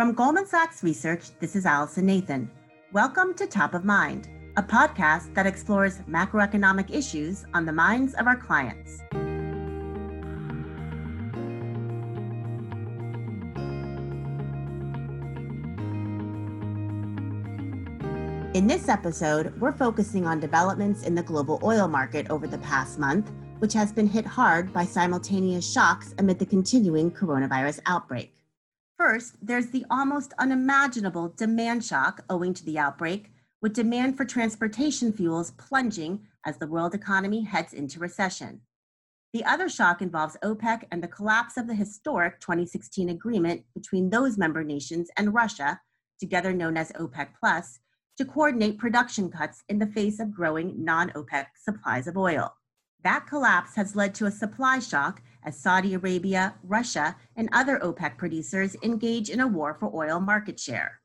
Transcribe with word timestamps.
From 0.00 0.14
Goldman 0.14 0.46
Sachs 0.46 0.82
Research, 0.82 1.24
this 1.40 1.54
is 1.54 1.66
Allison 1.66 2.06
Nathan. 2.06 2.50
Welcome 2.90 3.34
to 3.34 3.46
Top 3.46 3.74
of 3.74 3.84
Mind, 3.84 4.30
a 4.56 4.62
podcast 4.62 5.34
that 5.34 5.44
explores 5.44 5.98
macroeconomic 6.08 6.90
issues 6.90 7.44
on 7.52 7.66
the 7.66 7.72
minds 7.72 8.14
of 8.14 8.26
our 8.26 8.34
clients. 8.34 9.02
In 18.54 18.66
this 18.66 18.88
episode, 18.88 19.52
we're 19.60 19.70
focusing 19.70 20.26
on 20.26 20.40
developments 20.40 21.02
in 21.02 21.14
the 21.14 21.22
global 21.22 21.60
oil 21.62 21.88
market 21.88 22.26
over 22.30 22.46
the 22.46 22.56
past 22.60 22.98
month, 22.98 23.30
which 23.58 23.74
has 23.74 23.92
been 23.92 24.06
hit 24.06 24.24
hard 24.24 24.72
by 24.72 24.86
simultaneous 24.86 25.70
shocks 25.70 26.14
amid 26.16 26.38
the 26.38 26.46
continuing 26.46 27.10
coronavirus 27.10 27.80
outbreak. 27.84 28.39
First, 29.00 29.36
there's 29.40 29.68
the 29.68 29.86
almost 29.88 30.34
unimaginable 30.38 31.30
demand 31.30 31.82
shock 31.86 32.22
owing 32.28 32.52
to 32.52 32.64
the 32.66 32.78
outbreak, 32.78 33.32
with 33.62 33.72
demand 33.72 34.18
for 34.18 34.26
transportation 34.26 35.10
fuels 35.10 35.52
plunging 35.52 36.28
as 36.44 36.58
the 36.58 36.66
world 36.66 36.94
economy 36.94 37.42
heads 37.42 37.72
into 37.72 37.98
recession. 37.98 38.60
The 39.32 39.42
other 39.46 39.70
shock 39.70 40.02
involves 40.02 40.36
OPEC 40.44 40.82
and 40.92 41.02
the 41.02 41.08
collapse 41.08 41.56
of 41.56 41.66
the 41.66 41.74
historic 41.74 42.40
2016 42.40 43.08
agreement 43.08 43.64
between 43.74 44.10
those 44.10 44.36
member 44.36 44.62
nations 44.62 45.08
and 45.16 45.32
Russia, 45.32 45.80
together 46.18 46.52
known 46.52 46.76
as 46.76 46.92
OPEC 46.92 47.28
Plus, 47.40 47.78
to 48.18 48.26
coordinate 48.26 48.76
production 48.76 49.30
cuts 49.30 49.64
in 49.70 49.78
the 49.78 49.86
face 49.86 50.20
of 50.20 50.30
growing 50.30 50.84
non 50.84 51.08
OPEC 51.12 51.46
supplies 51.58 52.06
of 52.06 52.18
oil. 52.18 52.54
That 53.02 53.26
collapse 53.26 53.76
has 53.76 53.96
led 53.96 54.14
to 54.16 54.26
a 54.26 54.30
supply 54.30 54.78
shock 54.78 55.22
as 55.44 55.58
Saudi 55.58 55.94
Arabia, 55.94 56.54
Russia, 56.62 57.16
and 57.36 57.48
other 57.52 57.78
OPEC 57.78 58.16
producers 58.16 58.76
engage 58.82 59.30
in 59.30 59.40
a 59.40 59.46
war 59.46 59.74
for 59.74 59.94
oil 59.94 60.20
market 60.20 60.58
share. 60.58 61.00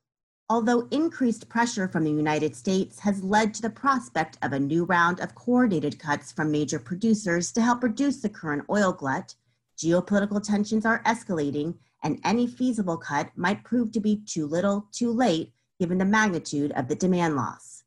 Although 0.48 0.86
increased 0.90 1.48
pressure 1.48 1.88
from 1.88 2.04
the 2.04 2.10
United 2.10 2.54
States 2.54 3.00
has 3.00 3.24
led 3.24 3.52
to 3.54 3.62
the 3.62 3.70
prospect 3.70 4.38
of 4.42 4.52
a 4.52 4.60
new 4.60 4.84
round 4.84 5.20
of 5.20 5.34
coordinated 5.34 5.98
cuts 5.98 6.30
from 6.30 6.52
major 6.52 6.78
producers 6.78 7.50
to 7.52 7.62
help 7.62 7.82
reduce 7.82 8.20
the 8.20 8.28
current 8.28 8.64
oil 8.70 8.92
glut, 8.92 9.34
geopolitical 9.76 10.40
tensions 10.40 10.86
are 10.86 11.02
escalating, 11.02 11.74
and 12.04 12.20
any 12.24 12.46
feasible 12.46 12.96
cut 12.96 13.30
might 13.36 13.64
prove 13.64 13.90
to 13.90 14.00
be 14.00 14.22
too 14.24 14.46
little, 14.46 14.86
too 14.92 15.10
late 15.10 15.52
given 15.80 15.98
the 15.98 16.04
magnitude 16.04 16.72
of 16.72 16.88
the 16.88 16.94
demand 16.94 17.36
loss. 17.36 17.82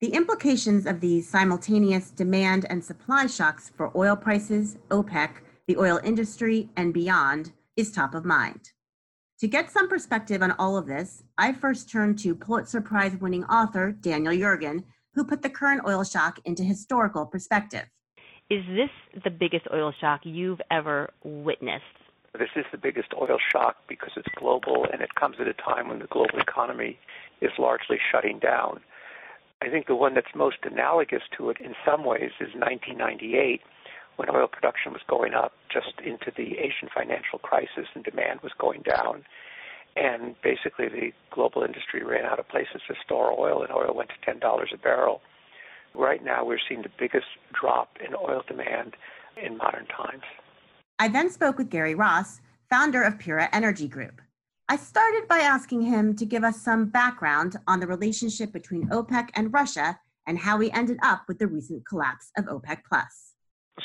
The 0.00 0.12
implications 0.12 0.86
of 0.86 1.00
these 1.00 1.28
simultaneous 1.28 2.10
demand 2.10 2.66
and 2.68 2.84
supply 2.84 3.26
shocks 3.26 3.72
for 3.76 3.96
oil 3.96 4.14
prices, 4.14 4.76
OPEC, 4.90 5.40
the 5.66 5.76
oil 5.76 6.00
industry, 6.04 6.68
and 6.76 6.94
beyond 6.94 7.52
is 7.76 7.90
top 7.90 8.14
of 8.14 8.24
mind. 8.24 8.72
To 9.40 9.48
get 9.48 9.70
some 9.70 9.88
perspective 9.88 10.42
on 10.42 10.52
all 10.52 10.76
of 10.76 10.86
this, 10.86 11.22
I 11.36 11.52
first 11.52 11.90
turned 11.90 12.18
to 12.20 12.34
Pulitzer 12.34 12.80
Prize 12.80 13.16
winning 13.20 13.44
author 13.44 13.92
Daniel 13.92 14.32
Yergin, 14.32 14.84
who 15.14 15.24
put 15.24 15.42
the 15.42 15.50
current 15.50 15.82
oil 15.86 16.04
shock 16.04 16.38
into 16.44 16.62
historical 16.62 17.26
perspective. 17.26 17.84
Is 18.48 18.64
this 18.68 19.22
the 19.24 19.30
biggest 19.30 19.66
oil 19.74 19.92
shock 20.00 20.20
you've 20.24 20.60
ever 20.70 21.10
witnessed? 21.24 21.84
This 22.38 22.48
is 22.54 22.64
the 22.70 22.78
biggest 22.78 23.08
oil 23.20 23.38
shock 23.52 23.76
because 23.88 24.12
it's 24.16 24.28
global 24.38 24.86
and 24.92 25.02
it 25.02 25.14
comes 25.16 25.36
at 25.40 25.48
a 25.48 25.54
time 25.54 25.88
when 25.88 25.98
the 25.98 26.06
global 26.06 26.38
economy 26.38 26.98
is 27.40 27.50
largely 27.58 27.98
shutting 28.12 28.38
down. 28.38 28.80
I 29.62 29.68
think 29.68 29.86
the 29.86 29.96
one 29.96 30.14
that's 30.14 30.34
most 30.34 30.58
analogous 30.62 31.22
to 31.36 31.50
it 31.50 31.56
in 31.60 31.74
some 31.84 32.04
ways 32.04 32.30
is 32.40 32.54
1998 32.54 33.62
when 34.16 34.30
oil 34.30 34.48
production 34.48 34.92
was 34.92 35.02
going 35.08 35.34
up 35.34 35.52
just 35.72 36.00
into 36.04 36.32
the 36.36 36.58
Asian 36.58 36.88
financial 36.94 37.38
crisis 37.38 37.86
and 37.94 38.04
demand 38.04 38.40
was 38.42 38.52
going 38.58 38.82
down. 38.82 39.24
And 39.96 40.34
basically, 40.42 40.88
the 40.88 41.12
global 41.30 41.62
industry 41.62 42.04
ran 42.04 42.26
out 42.26 42.38
of 42.38 42.48
places 42.48 42.82
to 42.88 42.94
store 43.04 43.32
oil, 43.32 43.62
and 43.62 43.72
oil 43.72 43.94
went 43.94 44.10
to 44.10 44.30
$10 44.30 44.40
a 44.42 44.76
barrel. 44.78 45.22
Right 45.94 46.22
now, 46.22 46.44
we're 46.44 46.58
seeing 46.68 46.82
the 46.82 46.90
biggest 46.98 47.26
drop 47.58 47.96
in 48.06 48.14
oil 48.14 48.42
demand 48.46 48.94
in 49.42 49.56
modern 49.56 49.86
times. 49.86 50.22
I 50.98 51.08
then 51.08 51.30
spoke 51.30 51.56
with 51.56 51.70
Gary 51.70 51.94
Ross, 51.94 52.40
founder 52.68 53.02
of 53.02 53.18
PIRA 53.18 53.48
Energy 53.52 53.88
Group. 53.88 54.20
I 54.68 54.76
started 54.76 55.28
by 55.28 55.38
asking 55.38 55.82
him 55.82 56.16
to 56.16 56.26
give 56.26 56.42
us 56.42 56.60
some 56.60 56.86
background 56.86 57.56
on 57.66 57.80
the 57.80 57.86
relationship 57.86 58.52
between 58.52 58.88
OPEC 58.88 59.28
and 59.34 59.52
Russia 59.52 59.98
and 60.26 60.38
how 60.38 60.58
we 60.58 60.70
ended 60.72 60.98
up 61.02 61.22
with 61.28 61.38
the 61.38 61.46
recent 61.46 61.86
collapse 61.86 62.32
of 62.36 62.46
OPEC 62.46 62.78
Plus. 62.88 63.25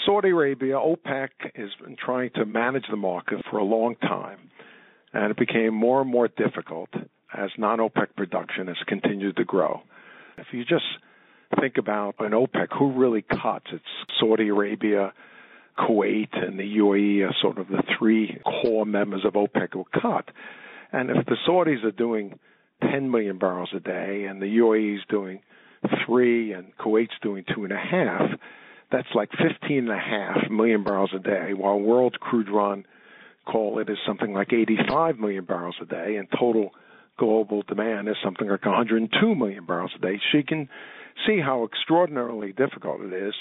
Saudi 0.05 0.29
Arabia, 0.29 0.75
OPEC, 0.75 1.29
has 1.55 1.69
been 1.83 1.97
trying 1.97 2.31
to 2.35 2.45
manage 2.45 2.85
the 2.89 2.95
market 2.95 3.43
for 3.49 3.57
a 3.57 3.63
long 3.63 3.95
time, 3.95 4.39
and 5.13 5.31
it 5.31 5.37
became 5.37 5.73
more 5.73 6.01
and 6.01 6.09
more 6.09 6.27
difficult 6.29 6.89
as 7.33 7.49
non 7.57 7.79
OPEC 7.79 8.15
production 8.15 8.67
has 8.67 8.77
continued 8.87 9.35
to 9.37 9.43
grow. 9.43 9.81
If 10.37 10.47
you 10.53 10.63
just 10.63 10.85
think 11.59 11.77
about 11.77 12.15
an 12.19 12.31
OPEC, 12.31 12.67
who 12.77 12.93
really 12.93 13.21
cuts? 13.21 13.65
It's 13.71 13.83
Saudi 14.19 14.47
Arabia, 14.47 15.13
Kuwait, 15.77 16.29
and 16.33 16.57
the 16.57 16.77
UAE 16.77 17.29
are 17.29 17.35
sort 17.41 17.57
of 17.57 17.67
the 17.67 17.83
three 17.97 18.39
core 18.45 18.85
members 18.85 19.25
of 19.25 19.33
OPEC 19.33 19.73
who 19.73 19.85
cut. 20.01 20.29
And 20.93 21.09
if 21.09 21.25
the 21.25 21.37
Saudis 21.47 21.83
are 21.83 21.91
doing 21.91 22.39
10 22.81 23.11
million 23.11 23.37
barrels 23.37 23.69
a 23.75 23.79
day 23.79 24.25
and 24.25 24.41
the 24.41 24.57
UAE 24.57 24.95
is 24.95 25.01
doing 25.09 25.41
three 26.05 26.53
and 26.53 26.75
Kuwait's 26.77 27.11
doing 27.21 27.43
two 27.53 27.63
and 27.63 27.73
a 27.73 27.77
half, 27.77 28.29
that's 28.91 29.07
like 29.15 29.29
15 29.31 29.77
and 29.77 29.89
a 29.89 29.97
half 29.97 30.49
million 30.49 30.83
barrels 30.83 31.11
a 31.15 31.19
day, 31.19 31.53
while 31.53 31.79
world 31.79 32.19
crude 32.19 32.49
run 32.49 32.85
call 33.45 33.79
it 33.79 33.89
is 33.89 33.97
something 34.05 34.33
like 34.33 34.53
85 34.53 35.17
million 35.17 35.45
barrels 35.45 35.75
a 35.81 35.85
day, 35.85 36.17
and 36.17 36.27
total 36.37 36.71
global 37.17 37.63
demand 37.63 38.07
is 38.07 38.15
something 38.23 38.47
like 38.47 38.65
102 38.65 39.35
million 39.35 39.65
barrels 39.65 39.91
a 39.95 39.99
day. 39.99 40.19
So 40.31 40.37
you 40.37 40.43
can 40.43 40.69
see 41.25 41.39
how 41.39 41.65
extraordinarily 41.65 42.51
difficult 42.51 43.01
it 43.01 43.13
is 43.13 43.33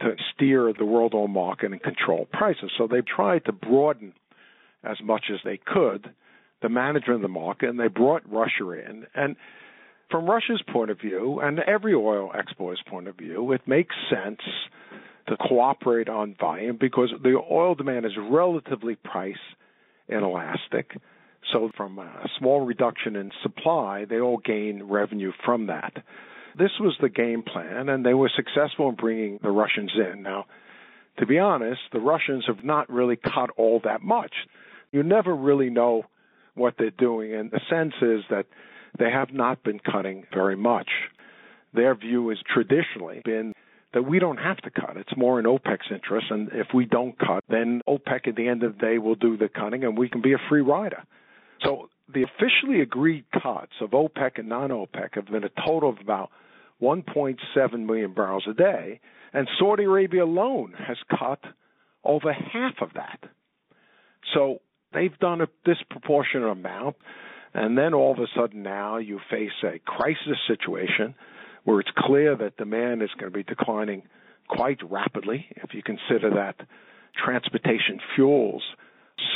to 0.00 0.16
steer 0.34 0.72
the 0.76 0.84
world 0.84 1.14
oil 1.14 1.28
market 1.28 1.72
and 1.72 1.82
control 1.82 2.26
prices. 2.32 2.70
So 2.76 2.86
they 2.86 3.02
tried 3.02 3.44
to 3.44 3.52
broaden 3.52 4.14
as 4.84 4.96
much 5.02 5.26
as 5.32 5.40
they 5.44 5.58
could 5.64 6.12
the 6.62 6.68
management 6.68 7.16
of 7.16 7.22
the 7.22 7.28
market, 7.28 7.68
and 7.68 7.78
they 7.78 7.88
brought 7.88 8.22
Russia 8.30 8.70
in. 8.70 9.04
And 9.14 9.36
from 10.10 10.26
Russia's 10.26 10.62
point 10.72 10.90
of 10.90 11.00
view, 11.00 11.40
and 11.40 11.58
every 11.60 11.94
oil 11.94 12.30
exporter's 12.36 12.82
point 12.88 13.08
of 13.08 13.16
view, 13.16 13.50
it 13.52 13.66
makes 13.66 13.94
sense 14.08 14.40
to 15.28 15.36
cooperate 15.36 16.08
on 16.08 16.36
volume 16.38 16.76
because 16.80 17.12
the 17.22 17.40
oil 17.50 17.74
demand 17.74 18.06
is 18.06 18.12
relatively 18.30 18.96
price 18.96 19.36
inelastic. 20.08 20.96
So, 21.52 21.70
from 21.76 21.98
a 21.98 22.28
small 22.38 22.60
reduction 22.60 23.16
in 23.16 23.30
supply, 23.42 24.04
they 24.04 24.20
all 24.20 24.38
gain 24.38 24.84
revenue 24.84 25.32
from 25.44 25.66
that. 25.66 25.92
This 26.56 26.70
was 26.78 26.96
the 27.00 27.08
game 27.08 27.42
plan, 27.42 27.88
and 27.88 28.04
they 28.04 28.14
were 28.14 28.30
successful 28.34 28.88
in 28.88 28.94
bringing 28.94 29.38
the 29.42 29.50
Russians 29.50 29.92
in. 29.96 30.22
Now, 30.22 30.46
to 31.18 31.26
be 31.26 31.38
honest, 31.38 31.80
the 31.92 32.00
Russians 32.00 32.44
have 32.46 32.64
not 32.64 32.88
really 32.90 33.16
cut 33.16 33.50
all 33.56 33.80
that 33.84 34.02
much. 34.02 34.32
You 34.92 35.02
never 35.02 35.34
really 35.34 35.70
know 35.70 36.04
what 36.54 36.74
they're 36.78 36.90
doing. 36.90 37.34
And 37.34 37.50
the 37.50 37.60
sense 37.70 37.94
is 38.02 38.22
that 38.30 38.46
they 38.98 39.10
have 39.10 39.32
not 39.32 39.62
been 39.62 39.78
cutting 39.78 40.24
very 40.32 40.56
much. 40.56 40.88
Their 41.74 41.94
view 41.94 42.28
has 42.28 42.38
traditionally 42.52 43.22
been 43.24 43.54
that 43.94 44.02
we 44.02 44.18
don't 44.18 44.38
have 44.38 44.56
to 44.58 44.70
cut. 44.70 44.96
It's 44.96 45.16
more 45.16 45.38
in 45.38 45.44
OPEC's 45.44 45.90
interest. 45.90 46.26
And 46.30 46.48
if 46.52 46.68
we 46.74 46.86
don't 46.86 47.18
cut, 47.18 47.44
then 47.48 47.82
OPEC 47.88 48.28
at 48.28 48.36
the 48.36 48.48
end 48.48 48.62
of 48.62 48.78
the 48.78 48.78
day 48.78 48.98
will 48.98 49.14
do 49.14 49.36
the 49.36 49.48
cutting 49.48 49.84
and 49.84 49.96
we 49.96 50.08
can 50.08 50.22
be 50.22 50.32
a 50.32 50.38
free 50.48 50.62
rider. 50.62 51.02
So 51.64 51.88
the 52.12 52.22
officially 52.24 52.80
agreed 52.80 53.24
cuts 53.32 53.72
of 53.80 53.90
OPEC 53.90 54.38
and 54.38 54.48
non 54.48 54.70
OPEC 54.70 55.14
have 55.14 55.26
been 55.26 55.44
a 55.44 55.66
total 55.66 55.90
of 55.90 55.98
about 56.00 56.30
1.7 56.80 57.86
million 57.86 58.14
barrels 58.14 58.44
a 58.48 58.54
day. 58.54 59.00
And 59.32 59.48
Saudi 59.58 59.84
Arabia 59.84 60.24
alone 60.24 60.74
has 60.76 60.96
cut 61.10 61.40
over 62.04 62.32
half 62.32 62.74
of 62.80 62.94
that. 62.94 63.20
So 64.34 64.60
they've 64.92 65.16
done 65.18 65.40
a 65.40 65.48
disproportionate 65.64 66.50
amount. 66.50 66.96
And 67.54 67.76
then 67.76 67.92
all 67.92 68.12
of 68.12 68.18
a 68.18 68.26
sudden 68.34 68.62
now 68.62 68.96
you 68.96 69.20
face 69.30 69.50
a 69.62 69.78
crisis 69.78 70.38
situation 70.48 71.14
where 71.64 71.80
it's 71.80 71.90
clear 71.96 72.36
that 72.36 72.56
demand 72.56 73.02
is 73.02 73.10
going 73.18 73.30
to 73.30 73.36
be 73.36 73.44
declining 73.44 74.02
quite 74.48 74.78
rapidly. 74.90 75.46
If 75.56 75.74
you 75.74 75.82
consider 75.82 76.30
that 76.30 76.66
transportation 77.24 78.00
fuels 78.14 78.62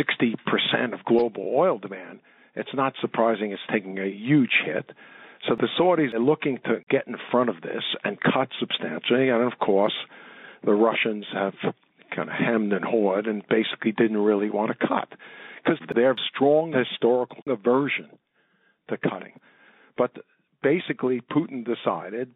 60% 0.00 0.92
of 0.92 1.04
global 1.04 1.52
oil 1.54 1.78
demand, 1.78 2.20
it's 2.54 2.74
not 2.74 2.94
surprising 3.00 3.52
it's 3.52 3.60
taking 3.70 3.98
a 3.98 4.06
huge 4.06 4.62
hit. 4.64 4.90
So 5.46 5.54
the 5.54 5.68
Saudis 5.78 6.14
are 6.14 6.20
looking 6.20 6.58
to 6.64 6.80
get 6.90 7.06
in 7.06 7.16
front 7.30 7.50
of 7.50 7.60
this 7.60 7.84
and 8.02 8.18
cut 8.20 8.48
substantially. 8.58 9.28
And 9.28 9.42
of 9.42 9.58
course, 9.58 9.94
the 10.64 10.72
Russians 10.72 11.26
have 11.32 11.54
kind 12.14 12.28
of 12.28 12.34
hemmed 12.34 12.72
and 12.72 12.84
hawed 12.84 13.26
and 13.26 13.42
basically 13.48 13.92
didn't 13.92 14.16
really 14.16 14.50
want 14.50 14.72
to 14.72 14.86
cut 14.86 15.08
because 15.62 15.78
they 15.94 16.02
have 16.02 16.16
strong 16.34 16.72
historical 16.72 17.42
aversion 17.46 18.08
to 18.88 18.96
cutting. 18.96 19.38
But 19.96 20.12
basically, 20.66 21.20
Putin 21.20 21.64
decided 21.64 22.34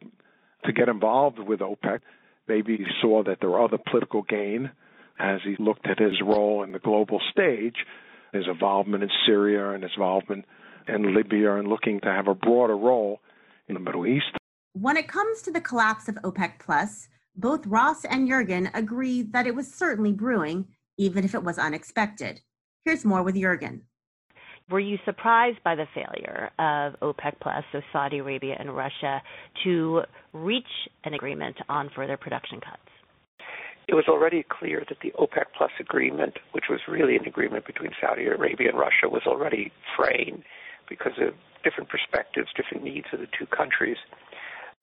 to 0.64 0.72
get 0.72 0.88
involved 0.88 1.40
with 1.40 1.58
OPEC. 1.58 2.00
Maybe 2.46 2.76
he 2.76 2.84
saw 3.02 3.24
that 3.24 3.38
there 3.40 3.50
were 3.50 3.64
other 3.64 3.78
political 3.90 4.22
gain 4.22 4.70
as 5.18 5.40
he 5.44 5.56
looked 5.58 5.88
at 5.88 5.98
his 5.98 6.20
role 6.24 6.62
in 6.62 6.70
the 6.70 6.78
global 6.78 7.20
stage, 7.32 7.84
his 8.32 8.44
involvement 8.46 9.02
in 9.02 9.10
Syria 9.26 9.70
and 9.70 9.82
his 9.82 9.92
involvement 9.96 10.44
and 10.86 11.06
Libya 11.06 11.56
and 11.56 11.66
looking 11.66 12.00
to 12.00 12.06
have 12.06 12.28
a 12.28 12.34
broader 12.34 12.76
role 12.76 13.20
in 13.66 13.74
the 13.74 13.80
Middle 13.80 14.06
East. 14.06 14.36
When 14.74 14.96
it 14.96 15.08
comes 15.08 15.42
to 15.42 15.50
the 15.50 15.60
collapse 15.60 16.08
of 16.08 16.14
OPEC 16.22 16.60
Plus, 16.60 17.08
both 17.34 17.66
Ross 17.66 18.04
and 18.04 18.28
Yergin 18.28 18.70
agree 18.74 19.22
that 19.22 19.48
it 19.48 19.56
was 19.56 19.66
certainly 19.66 20.12
brewing, 20.12 20.66
even 20.96 21.24
if 21.24 21.34
it 21.34 21.42
was 21.42 21.58
unexpected. 21.58 22.42
Here's 22.84 23.04
more 23.04 23.24
with 23.24 23.34
Yergin. 23.34 23.80
Were 24.70 24.78
you 24.78 24.98
surprised 25.04 25.58
by 25.64 25.74
the 25.74 25.86
failure 25.94 26.50
of 26.60 26.94
OPEC 27.00 27.40
Plus, 27.40 27.64
so 27.72 27.80
Saudi 27.92 28.18
Arabia 28.18 28.54
and 28.56 28.76
Russia, 28.76 29.20
to 29.64 30.02
reach 30.32 30.88
an 31.04 31.14
agreement 31.14 31.56
on 31.68 31.90
further 31.94 32.16
production 32.16 32.60
cuts? 32.60 32.78
It 33.88 33.94
was 33.94 34.04
already 34.08 34.44
clear 34.48 34.84
that 34.88 34.98
the 35.02 35.10
OPEC 35.18 35.46
Plus 35.58 35.72
agreement, 35.80 36.34
which 36.52 36.66
was 36.70 36.78
really 36.86 37.16
an 37.16 37.26
agreement 37.26 37.66
between 37.66 37.90
Saudi 38.00 38.26
Arabia 38.26 38.68
and 38.68 38.78
Russia, 38.78 39.08
was 39.08 39.22
already 39.26 39.72
fraying 39.96 40.44
because 40.88 41.18
of 41.18 41.34
different 41.64 41.90
perspectives, 41.90 42.48
different 42.54 42.84
needs 42.84 43.06
of 43.12 43.18
the 43.18 43.26
two 43.36 43.46
countries. 43.46 43.96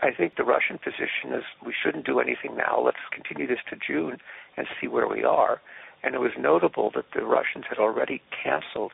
I 0.01 0.11
think 0.11 0.35
the 0.35 0.43
Russian 0.43 0.77
position 0.77 1.31
is 1.31 1.43
we 1.65 1.73
shouldn't 1.73 2.05
do 2.05 2.19
anything 2.19 2.57
now. 2.57 2.81
Let's 2.83 2.97
continue 3.13 3.47
this 3.47 3.63
to 3.69 3.77
June 3.77 4.17
and 4.57 4.67
see 4.81 4.87
where 4.89 5.07
we 5.07 5.23
are. 5.23 5.61
And 6.03 6.13
it 6.13 6.19
was 6.19 6.31
notable 6.37 6.91
that 6.93 7.05
the 7.15 7.25
Russians 7.25 7.63
had 7.69 7.79
already 7.79 8.21
canceled 8.43 8.91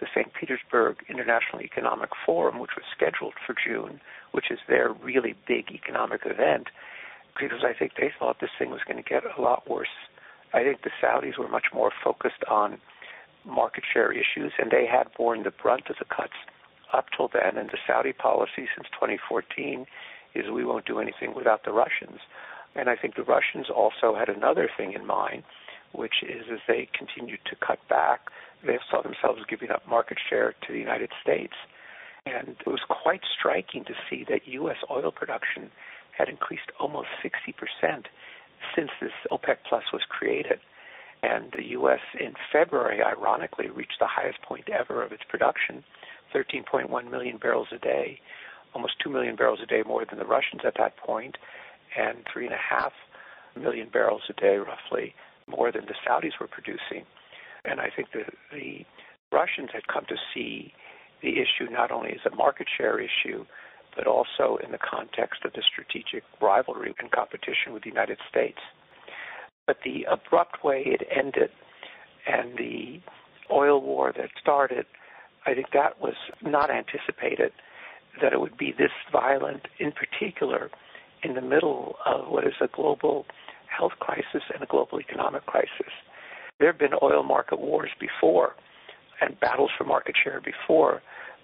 the 0.00 0.06
St. 0.14 0.32
Petersburg 0.34 0.96
International 1.08 1.62
Economic 1.62 2.10
Forum, 2.24 2.58
which 2.58 2.76
was 2.76 2.84
scheduled 2.94 3.34
for 3.46 3.54
June, 3.54 4.00
which 4.32 4.50
is 4.50 4.58
their 4.68 4.92
really 4.92 5.34
big 5.46 5.70
economic 5.72 6.22
event, 6.24 6.68
because 7.38 7.64
I 7.64 7.72
think 7.72 7.92
they 7.96 8.12
thought 8.18 8.40
this 8.40 8.50
thing 8.58 8.70
was 8.70 8.84
going 8.86 9.02
to 9.02 9.08
get 9.08 9.22
a 9.24 9.40
lot 9.40 9.68
worse. 9.68 9.94
I 10.52 10.62
think 10.62 10.82
the 10.82 10.90
Saudis 11.02 11.38
were 11.38 11.48
much 11.48 11.66
more 11.74 11.90
focused 12.02 12.44
on 12.48 12.78
market 13.44 13.84
share 13.92 14.12
issues, 14.12 14.52
and 14.58 14.70
they 14.70 14.86
had 14.86 15.08
borne 15.16 15.42
the 15.42 15.50
brunt 15.50 15.88
of 15.88 15.96
the 15.98 16.04
cuts 16.04 16.36
up 16.92 17.06
till 17.16 17.28
then. 17.28 17.56
And 17.56 17.70
the 17.70 17.78
Saudi 17.86 18.12
policy 18.12 18.68
since 18.74 18.88
2014 18.92 19.86
is 20.34 20.50
we 20.50 20.64
won't 20.64 20.86
do 20.86 20.98
anything 20.98 21.34
without 21.34 21.64
the 21.64 21.72
Russians. 21.72 22.20
And 22.74 22.90
I 22.90 22.96
think 22.96 23.16
the 23.16 23.22
Russians 23.22 23.66
also 23.74 24.14
had 24.14 24.28
another 24.28 24.68
thing 24.76 24.92
in 24.92 25.06
mind, 25.06 25.44
which 25.92 26.22
is 26.22 26.44
as 26.52 26.60
they 26.68 26.88
continued 26.96 27.40
to 27.46 27.56
cut 27.56 27.78
back, 27.88 28.20
they 28.64 28.78
saw 28.90 29.02
themselves 29.02 29.42
giving 29.48 29.70
up 29.70 29.86
market 29.88 30.18
share 30.28 30.54
to 30.66 30.72
the 30.72 30.78
United 30.78 31.10
States. 31.22 31.54
And 32.24 32.48
it 32.48 32.66
was 32.66 32.80
quite 32.88 33.20
striking 33.38 33.84
to 33.84 33.94
see 34.10 34.24
that 34.28 34.46
U.S. 34.46 34.78
oil 34.90 35.12
production 35.12 35.70
had 36.16 36.28
increased 36.28 36.70
almost 36.80 37.08
60% 37.22 38.06
since 38.74 38.90
this 39.00 39.12
OPEC 39.30 39.56
Plus 39.68 39.84
was 39.92 40.02
created. 40.08 40.58
And 41.22 41.52
the 41.56 41.64
U.S. 41.70 42.00
in 42.18 42.34
February, 42.52 43.02
ironically, 43.02 43.68
reached 43.68 43.98
the 44.00 44.06
highest 44.08 44.42
point 44.42 44.68
ever 44.68 45.02
of 45.02 45.12
its 45.12 45.22
production, 45.28 45.84
13.1 46.34 47.10
million 47.10 47.38
barrels 47.38 47.68
a 47.72 47.78
day, 47.78 48.20
almost 48.74 48.94
2 49.02 49.10
million 49.10 49.36
barrels 49.36 49.60
a 49.62 49.66
day 49.66 49.82
more 49.86 50.04
than 50.04 50.18
the 50.18 50.26
Russians 50.26 50.62
at 50.66 50.74
that 50.78 50.96
point, 50.96 51.36
and 51.96 52.18
3.5 52.34 52.90
million 53.56 53.88
barrels 53.88 54.22
a 54.28 54.34
day, 54.34 54.56
roughly, 54.56 55.14
more 55.46 55.72
than 55.72 55.86
the 55.86 55.94
Saudis 56.06 56.38
were 56.40 56.48
producing. 56.48 57.06
And 57.68 57.80
I 57.80 57.90
think 57.94 58.08
the, 58.12 58.24
the 58.52 58.84
Russians 59.32 59.70
had 59.72 59.86
come 59.88 60.04
to 60.08 60.16
see 60.34 60.72
the 61.22 61.34
issue 61.40 61.70
not 61.70 61.90
only 61.90 62.10
as 62.10 62.30
a 62.30 62.34
market 62.34 62.66
share 62.76 63.00
issue, 63.00 63.44
but 63.96 64.06
also 64.06 64.58
in 64.64 64.72
the 64.72 64.78
context 64.78 65.44
of 65.44 65.52
the 65.54 65.62
strategic 65.62 66.22
rivalry 66.40 66.94
and 66.98 67.10
competition 67.10 67.72
with 67.72 67.82
the 67.82 67.88
United 67.88 68.18
States. 68.28 68.58
But 69.66 69.78
the 69.84 70.06
abrupt 70.10 70.62
way 70.62 70.82
it 70.86 71.02
ended 71.10 71.50
and 72.26 72.56
the 72.58 73.00
oil 73.50 73.80
war 73.80 74.12
that 74.16 74.30
started, 74.40 74.86
I 75.46 75.54
think 75.54 75.68
that 75.72 76.00
was 76.00 76.14
not 76.42 76.70
anticipated 76.70 77.52
that 78.20 78.32
it 78.32 78.40
would 78.40 78.56
be 78.56 78.72
this 78.76 78.90
violent, 79.12 79.66
in 79.78 79.92
particular, 79.92 80.70
in 81.22 81.34
the 81.34 81.40
middle 81.40 81.96
of 82.04 82.28
what 82.28 82.46
is 82.46 82.54
a 82.60 82.68
global 82.68 83.26
health 83.66 83.92
crisis 83.98 84.42
and 84.52 84.62
a 84.62 84.66
global 84.66 85.00
economic 85.00 85.44
crisis. 85.46 85.92
There 86.58 86.70
have 86.72 86.78
been 86.78 86.98
oil 87.02 87.22
market 87.22 87.60
wars 87.60 87.90
before 88.00 88.56
and 89.20 89.38
battles 89.40 89.70
for 89.76 89.84
market 89.84 90.14
share 90.22 90.40
before, 90.40 91.02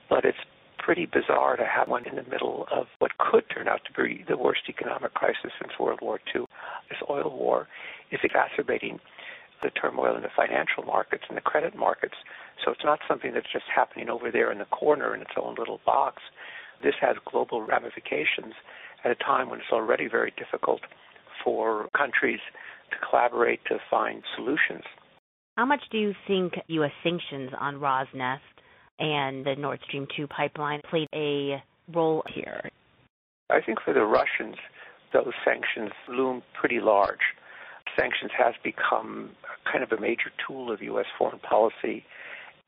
but 0.08 0.24
it's 0.24 0.38
pretty 0.78 1.06
bizarre 1.06 1.56
to 1.56 1.64
have 1.64 1.88
one 1.88 2.06
in 2.06 2.16
the 2.16 2.22
middle 2.24 2.66
of 2.72 2.86
what 2.98 3.18
could 3.18 3.44
turn 3.50 3.68
out 3.68 3.80
to 3.84 3.92
be 3.92 4.24
the 4.26 4.38
worst 4.38 4.62
economic 4.68 5.12
crisis 5.14 5.52
since 5.60 5.72
World 5.78 6.00
War 6.00 6.18
II. 6.34 6.46
This 6.88 6.98
oil 7.10 7.30
war 7.36 7.68
is 8.10 8.20
exacerbating 8.22 9.00
the 9.62 9.70
turmoil 9.70 10.16
in 10.16 10.22
the 10.22 10.30
financial 10.34 10.82
markets 10.82 11.24
and 11.28 11.36
the 11.36 11.42
credit 11.42 11.76
markets. 11.76 12.16
So 12.64 12.72
it's 12.72 12.84
not 12.84 13.00
something 13.06 13.34
that's 13.34 13.52
just 13.52 13.66
happening 13.74 14.08
over 14.08 14.30
there 14.30 14.50
in 14.50 14.58
the 14.58 14.64
corner 14.66 15.14
in 15.14 15.20
its 15.20 15.30
own 15.36 15.54
little 15.56 15.80
box. 15.86 16.22
This 16.82 16.94
has 17.00 17.16
global 17.30 17.62
ramifications 17.62 18.54
at 19.04 19.10
a 19.10 19.14
time 19.14 19.50
when 19.50 19.60
it's 19.60 19.70
already 19.72 20.08
very 20.08 20.32
difficult 20.36 20.80
for 21.44 21.88
countries 21.96 22.40
to 22.90 22.96
collaborate 23.08 23.64
to 23.66 23.78
find 23.90 24.22
solutions. 24.34 24.82
How 25.56 25.66
much 25.66 25.82
do 25.90 25.98
you 25.98 26.14
think 26.26 26.54
U.S. 26.68 26.92
sanctions 27.02 27.50
on 27.60 27.74
Rosneft 27.76 28.38
and 28.98 29.44
the 29.44 29.54
Nord 29.54 29.80
Stream 29.86 30.06
2 30.16 30.26
pipeline 30.26 30.80
played 30.88 31.08
a 31.14 31.62
role 31.92 32.24
here? 32.34 32.70
I 33.50 33.60
think 33.60 33.78
for 33.84 33.92
the 33.92 34.04
Russians, 34.04 34.56
those 35.12 35.34
sanctions 35.44 35.90
loom 36.08 36.42
pretty 36.58 36.80
large. 36.80 37.20
Sanctions 37.98 38.30
has 38.36 38.54
become 38.64 39.32
kind 39.70 39.84
of 39.84 39.92
a 39.92 40.00
major 40.00 40.32
tool 40.46 40.72
of 40.72 40.80
U.S. 40.80 41.04
foreign 41.18 41.40
policy, 41.40 42.02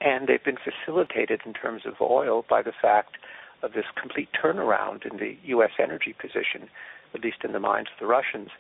and 0.02 0.28
they've 0.28 0.44
been 0.44 0.58
facilitated 0.58 1.40
in 1.46 1.54
terms 1.54 1.82
of 1.87 1.94
oil 2.02 2.44
by 2.50 2.60
the 2.60 2.72
fact 2.82 3.16
of 3.62 3.72
this 3.72 3.87
complete 3.98 4.28
turnaround 4.37 5.10
in 5.10 5.16
the 5.16 5.38
U.S. 5.44 5.70
energy 5.82 6.14
position, 6.20 6.69
at 7.14 7.22
least 7.22 7.38
in 7.44 7.52
the 7.52 7.60
minds 7.60 7.88
of 7.94 8.00
the 8.00 8.06
Russians. 8.06 8.50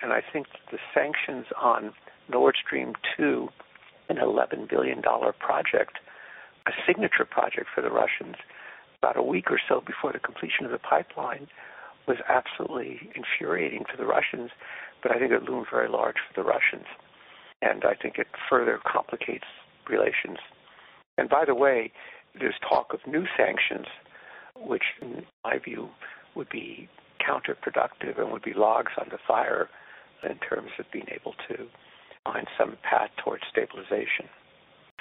And 0.00 0.14
I 0.14 0.22
think 0.32 0.46
the 0.72 0.78
sanctions 0.94 1.44
on 1.60 1.92
Nord 2.30 2.56
Stream 2.64 2.94
2, 3.18 3.48
an 4.08 4.16
$11 4.16 4.68
billion 4.68 5.02
project, 5.02 5.98
a 6.66 6.70
signature 6.86 7.24
project 7.24 7.66
for 7.74 7.82
the 7.82 7.90
Russians, 7.90 8.36
about 9.02 9.16
a 9.16 9.22
week 9.22 9.50
or 9.50 9.60
so 9.68 9.82
before 9.86 10.12
the 10.12 10.18
completion 10.18 10.64
of 10.64 10.70
the 10.70 10.78
pipeline, 10.78 11.46
was 12.06 12.18
absolutely 12.28 13.10
infuriating 13.14 13.84
to 13.90 13.96
the 13.96 14.06
Russians, 14.06 14.50
but 15.02 15.10
I 15.12 15.18
think 15.18 15.32
it 15.32 15.42
loomed 15.42 15.66
very 15.70 15.88
large 15.88 16.16
for 16.16 16.42
the 16.42 16.48
Russians. 16.48 16.86
And 17.62 17.84
I 17.84 17.94
think 17.94 18.18
it 18.18 18.28
further 18.48 18.80
complicates 18.86 19.46
relations. 19.88 20.38
And 21.18 21.28
by 21.28 21.44
the 21.46 21.54
way, 21.54 21.92
there's 22.38 22.54
talk 22.68 22.92
of 22.92 23.00
new 23.06 23.24
sanctions 23.36 23.86
which, 24.56 24.84
in 25.00 25.24
my 25.44 25.58
view, 25.58 25.88
would 26.34 26.48
be 26.48 26.88
counterproductive 27.20 28.18
and 28.18 28.30
would 28.30 28.42
be 28.42 28.54
logs 28.54 28.92
on 28.98 29.08
the 29.10 29.18
fire 29.26 29.68
in 30.22 30.38
terms 30.38 30.70
of 30.78 30.84
being 30.92 31.06
able 31.10 31.34
to 31.48 31.66
find 32.26 32.46
some 32.58 32.76
path 32.82 33.10
towards 33.22 33.44
stabilization. 33.50 34.26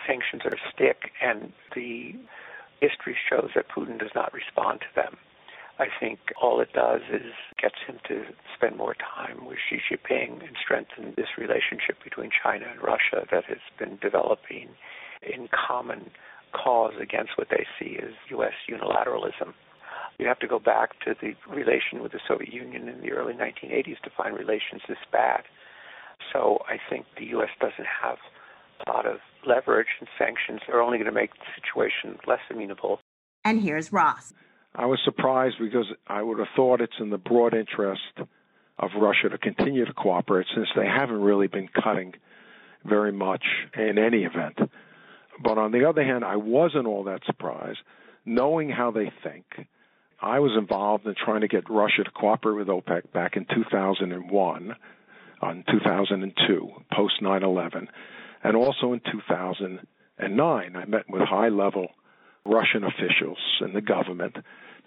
Sanctions 0.06 0.44
are 0.46 0.54
a 0.54 0.62
stick, 0.74 1.12
and 1.22 1.52
the 1.74 2.14
history 2.80 3.18
shows 3.30 3.50
that 3.56 3.66
Putin 3.70 3.98
does 4.00 4.14
not 4.14 4.34
respond 4.34 4.82
to 4.82 4.92
them. 4.96 5.18
I 5.78 5.88
think 6.00 6.20
all 6.42 6.62
it 6.62 6.72
does 6.74 7.02
is 7.12 7.34
gets 7.62 7.76
him 7.86 8.00
to 8.08 8.24
spend 8.56 8.78
more 8.78 8.96
time 8.96 9.46
with 9.46 9.58
Xi 9.70 9.82
Jinping 9.84 10.40
and 10.46 10.56
strengthen 10.64 11.14
this 11.18 11.36
relationship 11.38 12.02
between 12.02 12.30
China 12.32 12.66
and 12.72 12.82
Russia 12.82 13.28
that 13.32 13.44
has 13.46 13.60
been 13.78 13.98
developing 14.02 14.70
in 15.22 15.50
common 15.52 16.12
cause 16.54 16.94
against 17.02 17.32
what 17.38 17.50
they 17.50 17.66
see 17.78 17.98
as 18.02 18.14
U.S. 18.30 18.54
unilateralism. 18.70 19.54
You 20.18 20.28
have 20.28 20.40
to 20.40 20.48
go 20.48 20.60
back 20.60 20.98
to 21.02 21.14
the 21.20 21.36
relation 21.50 22.02
with 22.02 22.14
the 22.14 22.22
Soviet 22.26 22.54
Union 22.54 22.88
in 22.88 23.02
the 23.02 23.12
early 23.12 23.34
1980s 23.34 24.00
to 24.04 24.10
find 24.16 24.38
relations 24.38 24.82
this 24.88 25.04
bad. 25.12 25.44
So 26.34 26.60
I 26.68 26.78
think 26.90 27.06
the 27.18 27.26
U.S. 27.28 27.50
doesn't 27.60 27.88
have 28.02 28.18
a 28.86 28.92
lot 28.92 29.06
of 29.06 29.18
leverage, 29.48 29.88
and 30.00 30.10
sanctions 30.18 30.62
are 30.68 30.82
only 30.82 30.98
going 30.98 31.06
to 31.06 31.14
make 31.14 31.34
the 31.34 31.46
situation 31.56 32.20
less 32.28 32.40
amenable. 32.50 33.00
And 33.44 33.62
here's 33.62 33.94
Ross. 33.94 34.34
I 34.76 34.86
was 34.86 35.00
surprised 35.06 35.56
because 35.60 35.86
I 36.08 36.22
would 36.22 36.40
have 36.40 36.50
thought 36.56 36.82
it's 36.82 37.00
in 37.00 37.10
the 37.10 37.18
broad 37.18 37.54
interest 37.54 38.02
of 38.78 38.90
Russia 39.00 39.30
to 39.30 39.38
continue 39.38 39.86
to 39.86 39.94
cooperate 39.94 40.48
since 40.54 40.68
they 40.76 40.86
haven't 40.86 41.22
really 41.22 41.48
been 41.48 41.70
cutting 41.70 42.14
very 42.84 43.12
much 43.12 43.44
in 43.78 43.98
any 43.98 44.24
event. 44.24 44.60
But 45.42 45.58
on 45.58 45.72
the 45.72 45.88
other 45.88 46.04
hand, 46.04 46.26
I 46.26 46.36
wasn't 46.36 46.88
all 46.88 47.06
that 47.06 47.22
surprised, 47.26 47.80
knowing 48.26 48.70
how 48.70 48.92
they 48.92 49.12
think. 49.24 49.46
I 50.22 50.40
was 50.40 50.52
involved 50.58 51.06
in 51.06 51.16
trying 51.16 51.42
to 51.42 51.48
get 51.48 51.70
Russia 51.70 52.04
to 52.04 52.12
cooperate 52.12 52.56
with 52.56 52.68
OPEC 52.68 53.12
back 53.14 53.36
in 53.36 53.46
2001, 53.46 54.76
on 55.42 55.64
2002, 55.70 56.70
post 56.94 57.22
9 57.22 57.44
11, 57.44 57.88
and 58.44 58.56
also 58.56 58.94
in 58.94 59.02
2009. 59.12 60.76
I 60.76 60.86
met 60.86 61.10
with 61.10 61.22
high 61.24 61.50
level 61.50 61.88
Russian 62.46 62.84
officials 62.84 63.40
in 63.62 63.74
the 63.74 63.82
government 63.82 64.38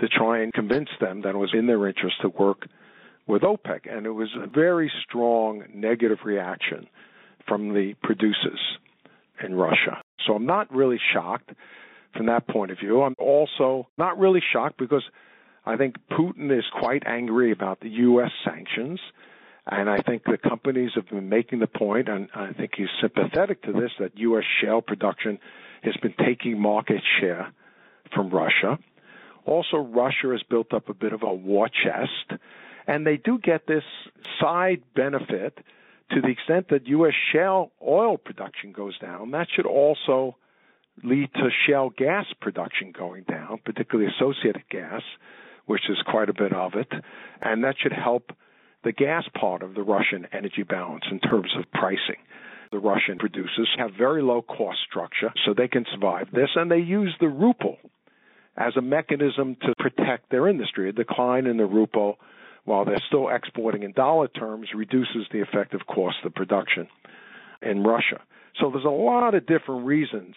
to 0.01 0.09
try 0.09 0.43
and 0.43 0.53
convince 0.53 0.89
them 1.01 1.23
that 1.23 1.31
it 1.31 1.39
was 1.39 1.53
in 1.53 1.67
their 1.67 1.87
interest 1.87 2.17
to 2.23 2.29
work 2.29 2.67
with 3.27 3.43
OPEC. 3.43 3.81
And 3.91 4.07
it 4.07 4.13
was 4.13 4.31
a 4.41 4.47
very 4.47 4.91
strong 5.05 5.65
negative 5.75 6.19
reaction 6.25 6.87
from 7.47 7.75
the 7.75 7.95
producers 8.03 8.61
in 9.43 9.55
Russia. 9.55 10.03
So 10.27 10.35
I'm 10.35 10.47
not 10.47 10.73
really 10.73 11.01
shocked 11.13 11.51
from 12.17 12.27
that 12.27 12.47
point 12.49 12.71
of 12.71 12.79
view. 12.79 13.03
I'm 13.03 13.17
also 13.19 13.89
not 13.99 14.19
really 14.19 14.43
shocked 14.53 14.79
because 14.79 15.05
I 15.67 15.77
think 15.77 15.97
Putin 16.11 16.57
is 16.57 16.65
quite 16.79 17.03
angry 17.07 17.53
about 17.53 17.81
the 17.81 17.91
U.S. 17.91 18.31
sanctions. 18.45 19.01
And 19.71 19.91
I 19.91 19.99
think 19.99 20.25
the 20.25 20.39
companies 20.39 20.93
have 20.95 21.09
been 21.09 21.29
making 21.29 21.59
the 21.59 21.67
point, 21.67 22.09
and 22.09 22.29
I 22.35 22.53
think 22.53 22.73
he's 22.77 22.89
sympathetic 23.03 23.63
to 23.65 23.73
this, 23.73 23.91
that 23.99 24.17
U.S. 24.17 24.45
shale 24.63 24.81
production 24.81 25.39
has 25.83 25.95
been 25.97 26.15
taking 26.25 26.59
market 26.61 27.03
share 27.21 27.53
from 28.15 28.31
Russia. 28.31 28.79
Also, 29.45 29.77
Russia 29.77 30.29
has 30.31 30.43
built 30.49 30.73
up 30.73 30.89
a 30.89 30.95
bit 30.95 31.13
of 31.13 31.23
a 31.23 31.33
war 31.33 31.69
chest, 31.69 32.41
and 32.87 33.07
they 33.07 33.19
do 33.19 33.39
get 33.39 33.67
this 33.67 33.85
side 34.41 34.83
benefit 34.95 35.59
to 36.13 36.23
the 36.23 36.29
extent 36.29 36.69
that 36.71 36.87
U.S. 36.87 37.13
shale 37.33 37.71
oil 37.87 38.17
production 38.17 38.73
goes 38.73 38.99
down. 38.99 39.33
That 39.33 39.49
should 39.55 39.67
also 39.67 40.37
lead 41.05 41.33
to 41.35 41.51
shale 41.67 41.91
gas 41.91 42.25
production 42.41 42.93
going 42.93 43.25
down, 43.25 43.61
particularly 43.65 44.11
associated 44.17 44.63
gas, 44.71 45.03
which 45.67 45.91
is 45.91 45.99
quite 46.07 46.31
a 46.31 46.35
bit 46.35 46.55
of 46.55 46.75
it, 46.75 46.91
and 47.43 47.63
that 47.65 47.77
should 47.79 47.93
help 47.93 48.33
the 48.85 48.93
gas 48.93 49.25
part 49.39 49.63
of 49.63 49.75
the 49.75 49.83
Russian 49.83 50.27
energy 50.33 50.63
balance 50.63 51.05
in 51.11 51.21
terms 51.21 51.51
of 51.59 51.71
pricing. 51.73 52.21
The 52.71 52.79
Russian 52.79 53.19
producers 53.19 53.69
have 53.79 53.93
very 53.97 54.23
low 54.23 54.43
cost 54.43 54.79
structure, 54.89 55.33
so 55.45 55.55
they 55.55 55.69
can 55.69 55.87
survive 55.93 56.29
this, 56.33 56.51
and 56.55 56.71
they 56.71 56.79
use 56.79 57.15
the 57.19 57.29
ruble 57.29 57.79
as 58.57 58.77
a 58.77 58.83
mechanism 58.83 59.57
to 59.63 59.75
protect 59.79 60.31
their 60.31 60.49
industry. 60.49 60.89
A 60.89 60.93
decline 60.93 61.47
in 61.47 61.57
the 61.57 61.65
ruble, 61.65 62.19
while 62.65 62.85
they're 62.85 63.03
still 63.07 63.29
exporting 63.29 63.85
in 63.85 63.93
dollar 63.93 64.29
terms, 64.29 64.69
reduces 64.75 65.27
the 65.33 65.41
effective 65.41 65.81
cost 65.87 66.19
of 66.25 66.35
production 66.35 66.89
in 67.63 67.83
Russia. 67.85 68.21
So 68.61 68.71
there's 68.71 68.85
a 68.85 68.89
lot 68.89 69.35
of 69.35 69.47
different 69.47 69.87
reasons 69.87 70.35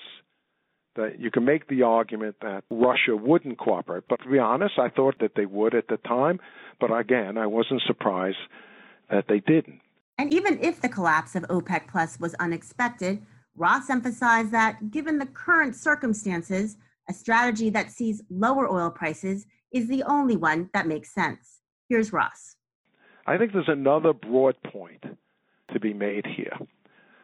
that 0.95 1.19
you 1.19 1.31
can 1.31 1.45
make 1.45 1.67
the 1.67 1.83
argument 1.83 2.36
that 2.41 2.63
Russia 2.69 3.15
wouldn't 3.15 3.57
cooperate. 3.57 4.03
But 4.10 4.21
to 4.24 4.29
be 4.29 4.39
honest, 4.39 4.77
I 4.77 4.89
thought 4.89 5.15
that 5.19 5.36
they 5.36 5.45
would 5.45 5.74
at 5.74 5.88
the 5.88 5.98
time. 5.98 6.39
But 6.79 6.91
again, 6.91 7.38
I 7.38 7.48
wasn't 7.48 7.81
surprised 7.86 8.38
that 9.10 9.25
they 9.27 9.39
didn't. 9.39 9.81
And 10.17 10.33
even 10.33 10.60
if 10.62 10.81
the 10.81 10.89
collapse 10.89 11.36
of 11.36 11.43
OPEC 11.43 11.88
Plus 11.88 12.19
was 12.19 12.36
unexpected, 12.36 13.21
Ross 13.55 13.89
emphasized 13.89 14.51
that 14.51 14.91
given 14.91 15.17
the 15.17 15.25
current 15.25 15.75
circumstances, 15.75 16.77
a 17.10 17.13
strategy 17.13 17.69
that 17.71 17.91
sees 17.91 18.21
lower 18.29 18.71
oil 18.71 18.89
prices 18.89 19.45
is 19.71 19.88
the 19.88 20.03
only 20.03 20.36
one 20.36 20.69
that 20.74 20.88
makes 20.88 21.13
sense. 21.13 21.62
Here's 21.89 22.13
Ross. 22.13 22.55
I 23.25 23.38
think 23.38 23.53
there's 23.53 23.67
another 23.67 24.13
broad 24.13 24.55
point 24.63 25.03
to 25.74 25.79
be 25.79 25.93
made 25.93 26.25
here, 26.25 26.57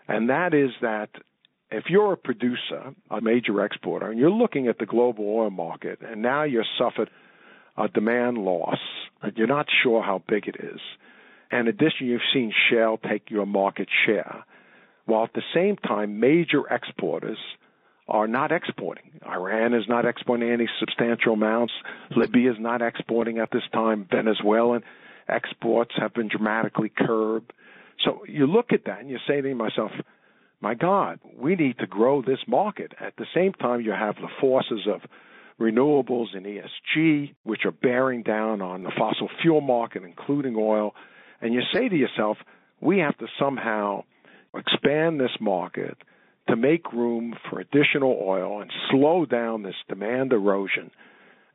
and 0.08 0.30
that 0.30 0.54
is 0.54 0.72
that 0.82 1.10
if 1.72 1.86
you're 1.90 2.14
a 2.14 2.18
producer, 2.18 2.94
a 3.10 3.22
major 3.22 3.64
exporter, 3.64 4.10
and 4.10 4.20
you're 4.20 4.32
looking 4.32 4.68
at 4.68 4.80
the 4.80 4.86
global 4.86 5.26
oil 5.28 5.50
market, 5.50 6.00
and 6.02 6.22
now 6.22 6.44
you've 6.44 6.66
suffered 6.78 7.10
a 7.78 7.88
demand 7.88 8.38
loss, 8.38 8.80
you're 9.36 9.48
not 9.48 9.68
sure 9.84 10.02
how 10.02 10.24
big 10.28 10.48
it 10.48 10.56
is. 10.60 10.80
and 11.52 11.68
In 11.68 11.76
addition, 11.76 12.08
you've 12.08 12.22
seen 12.34 12.54
shale 12.70 12.98
take 12.98 13.30
your 13.30 13.46
market 13.46 13.88
share, 14.06 14.44
while 15.06 15.24
at 15.24 15.34
the 15.34 15.44
same 15.54 15.76
time, 15.78 16.20
major 16.20 16.64
exporters 16.70 17.38
are 18.08 18.28
not 18.28 18.52
exporting. 18.52 19.20
Iran 19.26 19.74
is 19.74 19.84
not 19.88 20.06
exporting 20.06 20.50
any 20.50 20.68
substantial 20.80 21.34
amounts. 21.34 21.74
Libya 22.16 22.52
is 22.52 22.58
not 22.60 22.82
exporting 22.82 23.40
at 23.40 23.52
this 23.52 23.64
time. 23.74 24.08
Venezuelan 24.10 24.84
exports 25.28 25.92
have 25.98 26.14
been 26.14 26.30
dramatically 26.30 26.90
curbed. 26.96 27.52
So 28.06 28.24
you 28.28 28.48
look 28.48 28.72
at 28.72 28.86
that 28.86 29.00
and 29.02 29.10
you 29.10 29.18
say 29.28 29.42
to 29.42 29.50
yourself, 29.50 29.92
my 30.62 30.74
God, 30.74 31.20
we 31.36 31.56
need 31.56 31.78
to 31.80 31.88
grow 31.88 32.22
this 32.22 32.40
market. 32.48 32.94
At 33.00 33.16
the 33.18 33.28
same 33.36 33.54
time, 33.54 33.82
you 33.82 33.92
have 33.92 34.16
the 34.16 34.30
forces 34.42 34.88
of 34.88 35.02
renewables 35.60 36.36
and 36.36 36.46
ESG, 36.46 37.36
which 37.44 37.66
are 37.66 37.72
bearing 37.72 38.24
down 38.24 38.62
on 38.62 38.84
the 38.84 38.92
fossil 38.98 39.30
fuel 39.42 39.62
market, 39.62 40.04
including 40.04 40.56
oil. 40.58 40.94
And 41.42 41.54
you 41.54 41.62
say 41.74 41.90
to 41.90 41.96
yourself, 41.96 42.38
we 42.80 43.00
have 43.00 43.18
to 43.18 43.28
somehow 43.40 44.04
expand 44.56 45.20
this 45.20 45.36
market 45.40 45.98
to 46.48 46.56
make 46.56 46.94
room 46.94 47.36
for 47.50 47.60
additional 47.60 48.20
oil 48.24 48.62
and 48.62 48.72
slow 48.90 49.26
down 49.26 49.64
this 49.64 49.76
demand 49.90 50.32
erosion. 50.32 50.92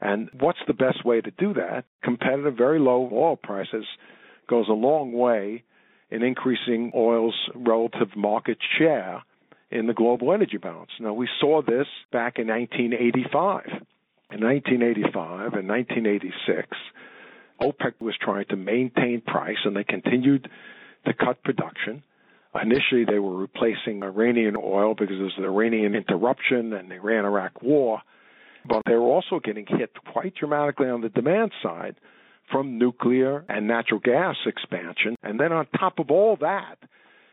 And 0.01 0.29
what's 0.39 0.59
the 0.67 0.75
best 0.75 1.05
way 1.05 1.21
to 1.21 1.31
do 1.31 1.55
that? 1.55 1.85
Competitive, 2.03 2.57
very 2.57 2.79
low 2.79 3.09
oil 3.13 3.37
prices 3.37 3.85
goes 4.49 4.67
a 4.69 4.73
long 4.73 5.13
way 5.13 5.65
in 6.13 6.23
increasing 6.23 6.93
oil's 6.95 7.35
relative 7.55 8.15
market 8.15 8.59
share 8.79 9.23
in 9.71 9.87
the 9.87 9.95
global 9.95 10.35
energy 10.35 10.59
balance. 10.59 10.91
Now, 11.01 11.15
we 11.15 11.27
saw 11.41 11.63
this 11.63 11.87
back 12.13 12.39
in 12.39 12.49
1985. 12.49 13.65
In 14.31 14.41
1985 14.45 15.55
and 15.55 15.69
1986, 15.69 16.69
OPEC 17.63 17.93
was 17.99 18.15
trying 18.21 18.45
to 18.51 18.57
maintain 18.57 19.23
price 19.27 19.57
and 19.65 19.75
they 19.75 19.85
continued 19.85 20.51
to 21.07 21.15
cut 21.15 21.43
production. 21.43 22.03
Initially, 22.55 23.07
they 23.07 23.19
were 23.19 23.37
replacing 23.37 24.03
Iranian 24.03 24.57
oil 24.57 24.95
because 24.95 25.17
there 25.17 25.25
was 25.25 25.33
the 25.39 25.45
Iranian 25.45 25.95
interruption 25.95 26.75
and 26.75 26.91
the 26.91 26.97
Iran 26.97 27.25
Iraq 27.25 27.63
war. 27.63 28.03
But 28.69 28.83
they 28.85 28.95
were 28.95 29.01
also 29.01 29.41
getting 29.43 29.65
hit 29.67 29.93
quite 30.13 30.35
dramatically 30.35 30.89
on 30.89 31.01
the 31.01 31.09
demand 31.09 31.53
side 31.63 31.97
from 32.51 32.79
nuclear 32.79 33.45
and 33.49 33.67
natural 33.67 34.01
gas 34.01 34.37
expansion. 34.47 35.17
And 35.23 35.39
then 35.39 35.53
on 35.53 35.67
top 35.79 35.99
of 35.99 36.11
all 36.11 36.37
that, 36.41 36.77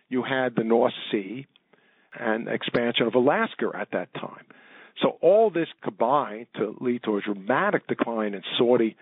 you 0.08 0.24
had 0.24 0.56
the 0.56 0.64
North 0.64 0.94
Sea 1.12 1.46
and 2.18 2.48
expansion 2.48 3.06
of 3.06 3.16
Alaska 3.16 3.72
at 3.74 3.92
that 3.92 4.14
time. 4.14 4.46
So 5.02 5.18
all 5.22 5.50
this 5.50 5.68
combined 5.84 6.48
to 6.56 6.76
lead 6.82 7.04
to 7.04 7.18
a 7.18 7.22
dramatic 7.22 7.88
decline 7.88 8.34
in 8.34 8.42
Saudi 8.58 8.98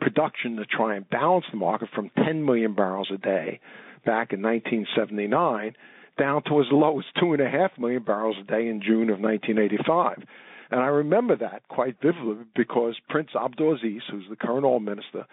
production 0.00 0.56
to 0.56 0.64
try 0.64 0.96
and 0.96 1.08
balance 1.08 1.44
the 1.50 1.56
market 1.56 1.88
from 1.94 2.10
10 2.24 2.44
million 2.44 2.74
barrels 2.74 3.08
a 3.12 3.18
day 3.18 3.60
back 4.04 4.32
in 4.32 4.42
1979 4.42 5.74
down 6.18 6.42
to 6.44 6.60
as 6.60 6.66
low 6.70 6.98
as 6.98 7.04
2.5 7.22 7.78
million 7.78 8.02
barrels 8.02 8.36
a 8.40 8.44
day 8.44 8.68
in 8.68 8.80
June 8.80 9.10
of 9.10 9.18
1985. 9.20 10.22
And 10.74 10.82
I 10.82 10.88
remember 10.88 11.36
that 11.36 11.62
quite 11.68 11.98
vividly 12.02 12.34
because 12.56 12.96
Prince 13.08 13.30
Abdulaziz, 13.36 14.00
who's 14.10 14.24
the 14.28 14.34
current 14.34 14.64
oil 14.64 14.80
minister, 14.80 15.24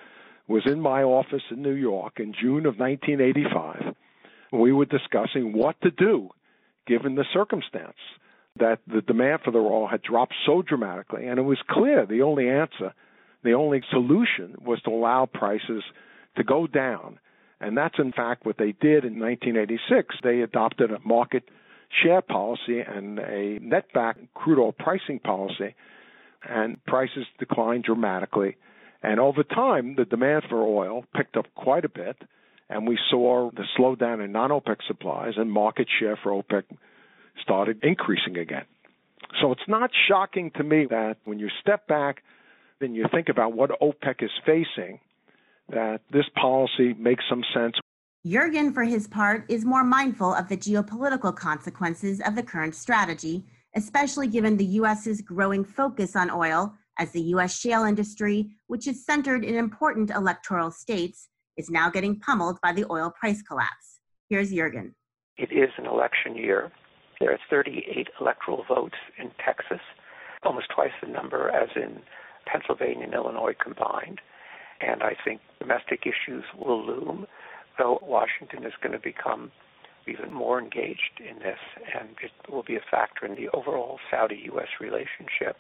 was 0.48 0.62
in 0.68 0.80
my 0.80 1.02
office 1.02 1.42
in 1.50 1.64
New 1.64 1.74
York 1.74 2.20
in 2.20 2.32
June 2.40 2.68
of 2.68 2.78
1985. 2.78 3.96
We 4.54 4.72
were 4.72 4.86
discussing 4.86 5.58
what 5.58 5.82
to 5.82 5.90
do 5.90 6.30
given 6.86 7.16
the 7.16 7.26
circumstance 7.34 7.98
that 8.60 8.82
the 8.86 9.02
demand 9.02 9.40
for 9.44 9.50
the 9.50 9.58
oil 9.58 9.88
had 9.88 10.04
dropped 10.04 10.36
so 10.46 10.62
dramatically. 10.62 11.26
And 11.26 11.40
it 11.40 11.44
was 11.44 11.58
clear 11.68 12.06
the 12.06 12.22
only 12.22 12.48
answer, 12.48 12.94
the 13.44 13.54
only 13.54 13.82
solution 13.90 14.58
was 14.64 14.80
to 14.84 14.92
allow 14.92 15.26
prices 15.26 15.84
to 16.38 16.44
go 16.44 16.68
down. 16.68 17.18
And 17.60 17.76
that's 17.76 17.98
in 17.98 18.12
fact 18.12 18.46
what 18.46 18.60
they 18.60 18.74
did 18.74 19.06
in 19.06 19.20
1986. 19.20 20.18
They 20.22 20.42
adopted 20.42 20.92
a 20.92 21.00
market 21.04 21.50
share 22.04 22.22
policy 22.22 22.80
and 22.80 23.20
a 23.20 23.60
netback 23.60 24.16
crude 24.34 24.60
oil 24.60 24.72
pricing 24.72 25.20
policy, 25.20 25.76
and 26.48 26.84
prices 26.86 27.26
declined 27.40 27.84
dramatically. 27.84 28.58
And 29.04 29.20
over 29.20 29.44
time, 29.44 29.96
the 29.96 30.06
demand 30.06 30.44
for 30.50 30.62
oil 30.64 31.06
picked 31.16 31.36
up 31.38 31.46
quite 31.56 31.86
a 31.86 31.90
bit, 31.90 32.18
and 32.70 32.88
we 32.88 32.98
saw 33.10 33.50
the 33.52 33.64
slowdown 33.78 34.24
in 34.24 34.32
non 34.32 34.52
OPEC 34.52 34.78
supplies, 34.88 35.34
and 35.38 35.52
market 35.52 35.88
share 36.00 36.18
for 36.22 36.32
OPEC 36.32 36.64
started 37.42 37.84
increasing 37.84 38.38
again. 38.38 38.66
So 39.40 39.52
it's 39.52 39.68
not 39.68 39.92
shocking 40.08 40.52
to 40.58 40.64
me 40.64 40.88
that 40.90 41.18
when 41.26 41.40
you 41.40 41.50
step 41.62 41.88
back, 41.88 42.24
then 42.80 42.96
you 42.96 43.06
think 43.12 43.30
about 43.30 43.54
what 43.54 43.72
OPEC 43.82 44.24
is 44.24 44.32
facing, 44.46 45.00
that 45.70 46.02
this 46.12 46.26
policy 46.40 46.94
makes 46.98 47.24
some 47.30 47.44
sense. 47.54 47.76
Yergin, 48.26 48.72
for 48.72 48.84
his 48.84 49.08
part, 49.08 49.46
is 49.50 49.66
more 49.66 49.84
mindful 49.84 50.32
of 50.32 50.48
the 50.48 50.56
geopolitical 50.56 51.36
consequences 51.36 52.22
of 52.22 52.36
the 52.36 52.44
current 52.44 52.76
strategy, 52.76 53.44
especially 53.76 54.28
given 54.28 54.58
the 54.58 54.66
U.S.'s 54.66 55.22
growing 55.22 55.66
focus 55.66 56.16
on 56.16 56.30
oil 56.30 56.72
as 57.00 57.10
the 57.12 57.22
U.S. 57.34 57.58
shale 57.58 57.84
industry, 57.84 58.52
which 58.68 58.88
is 58.88 59.04
centered 59.04 59.44
in 59.44 59.56
important 59.56 60.12
electoral 60.12 60.70
states, 60.70 61.30
is 61.58 61.72
now 61.72 61.90
getting 61.90 62.20
pummeled 62.20 62.60
by 62.62 62.72
the 62.74 62.86
oil 62.92 63.12
price 63.20 63.42
collapse. 63.42 64.02
Here's 64.30 64.54
Yergin. 64.54 64.94
It 65.38 65.52
is 65.52 65.72
an 65.80 65.88
election 65.88 66.36
year. 66.36 66.72
There 67.20 67.32
are 67.32 67.40
38 67.50 68.08
electoral 68.20 68.64
votes 68.70 68.98
in 69.18 69.32
Texas, 69.44 69.82
almost 70.44 70.68
twice 70.76 70.92
the 71.02 71.10
number 71.10 71.50
as 71.50 71.70
in 71.76 72.02
Pennsylvania 72.46 73.06
and 73.06 73.16
Illinois 73.16 73.56
combined. 73.60 74.22
And 74.80 75.02
I 75.02 75.16
think 75.26 75.42
domestic 75.60 76.02
issues 76.06 76.44
will 76.56 76.86
loom, 76.86 77.26
though 77.82 77.98
Washington 78.04 78.64
is 78.64 78.74
going 78.82 78.94
to 78.94 79.00
become 79.00 79.52
even 80.08 80.32
more 80.32 80.60
engaged 80.60 81.18
in 81.18 81.40
this, 81.40 81.58
and 81.98 82.10
it 82.22 82.32
will 82.52 82.64
be 82.64 82.76
a 82.76 82.86
factor 82.92 83.26
in 83.26 83.34
the 83.36 83.50
overall 83.58 83.98
Saudi 84.10 84.42
U.S. 84.54 84.68
relationship. 84.80 85.58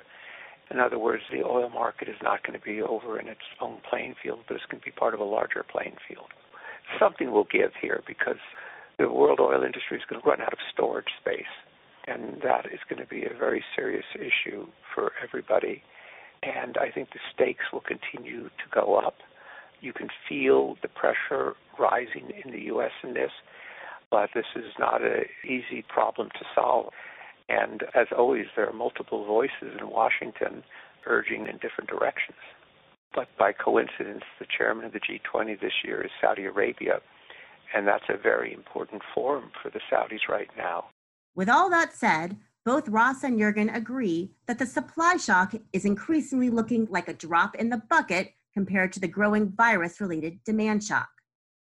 In 0.70 0.80
other 0.80 1.00
words, 1.00 1.24
the 1.32 1.44
oil 1.44 1.70
market 1.70 2.08
is 2.08 2.16
not 2.22 2.44
going 2.46 2.58
to 2.58 2.64
be 2.64 2.82
over 2.82 3.20
in 3.20 3.28
its 3.28 3.42
own 3.60 3.78
playing 3.90 4.16
field, 4.22 4.40
but 4.48 4.56
it's 4.56 4.66
going 4.70 4.80
to 4.80 4.86
be 4.86 4.92
part 4.92 5.14
of 5.14 5.20
a 5.20 5.24
larger 5.24 5.66
playing 5.70 5.96
field. 6.08 6.30
Something 7.00 7.32
will 7.32 7.48
give 7.52 7.72
here 7.82 8.02
because 8.08 8.42
the 9.00 9.12
world 9.12 9.40
oil 9.40 9.64
industry 9.64 9.98
is 9.98 10.04
going 10.10 10.22
to 10.22 10.28
run 10.28 10.42
out 10.42 10.54
of 10.54 10.60
storage 10.74 11.12
space. 11.20 11.54
And 12.08 12.42
that 12.44 12.66
is 12.66 12.80
going 12.90 13.02
to 13.02 13.08
be 13.08 13.26
a 13.26 13.38
very 13.38 13.64
serious 13.76 14.06
issue 14.16 14.68
for 14.94 15.12
everybody. 15.24 15.84
And 16.42 16.78
I 16.78 16.90
think 16.90 17.10
the 17.10 17.20
stakes 17.34 17.66
will 17.72 17.82
continue 17.86 18.46
to 18.46 18.68
go 18.74 18.96
up. 18.96 19.16
You 19.82 19.94
can 19.94 20.10
feel 20.30 20.78
the 20.82 20.88
pressure 20.88 21.56
rising 21.78 22.32
in 22.46 22.52
the 22.52 22.62
U.S. 22.66 22.92
in 23.04 23.14
this, 23.16 23.32
but 24.10 24.30
this 24.36 24.46
is 24.56 24.72
not 24.78 25.02
an 25.02 25.26
easy 25.44 25.84
problem 25.88 26.30
to 26.30 26.46
solve. 26.56 26.94
And 27.50 27.84
as 27.96 28.08
always, 28.16 28.46
there 28.56 28.70
are 28.70 28.74
multiple 28.74 29.26
voices 29.26 29.78
in 29.80 29.90
Washington 29.90 30.64
urging 31.06 31.48
in 31.48 31.58
different 31.58 31.90
directions. 31.90 32.38
But 33.14 33.28
by 33.38 33.52
coincidence, 33.52 34.24
the 34.40 34.46
chairman 34.58 34.86
of 34.86 34.94
the 34.94 35.00
G20 35.00 35.60
this 35.60 35.74
year 35.84 36.02
is 36.02 36.12
Saudi 36.22 36.46
Arabia, 36.46 37.02
and 37.74 37.88
that's 37.88 38.06
a 38.08 38.18
very 38.18 38.54
important 38.54 39.02
forum 39.14 39.52
for 39.62 39.70
the 39.70 39.82
Saudis 39.92 40.30
right 40.30 40.50
now. 40.58 40.86
With 41.36 41.50
all 41.50 41.70
that 41.72 41.94
said, 41.94 42.38
both 42.64 42.88
Ross 42.88 43.24
and 43.24 43.40
Yergin 43.40 43.76
agree 43.76 44.32
that 44.46 44.60
the 44.60 44.66
supply 44.66 45.18
shock 45.18 45.56
is 45.74 45.84
increasingly 45.84 46.50
looking 46.50 46.88
like 46.90 47.08
a 47.08 47.14
drop 47.14 47.56
in 47.56 47.70
the 47.70 47.82
bucket 47.90 48.34
compared 48.54 48.94
to 48.94 49.00
the 49.00 49.08
growing 49.08 49.52
virus 49.52 50.02
related 50.02 50.40
demand 50.46 50.84
shock. 50.84 51.10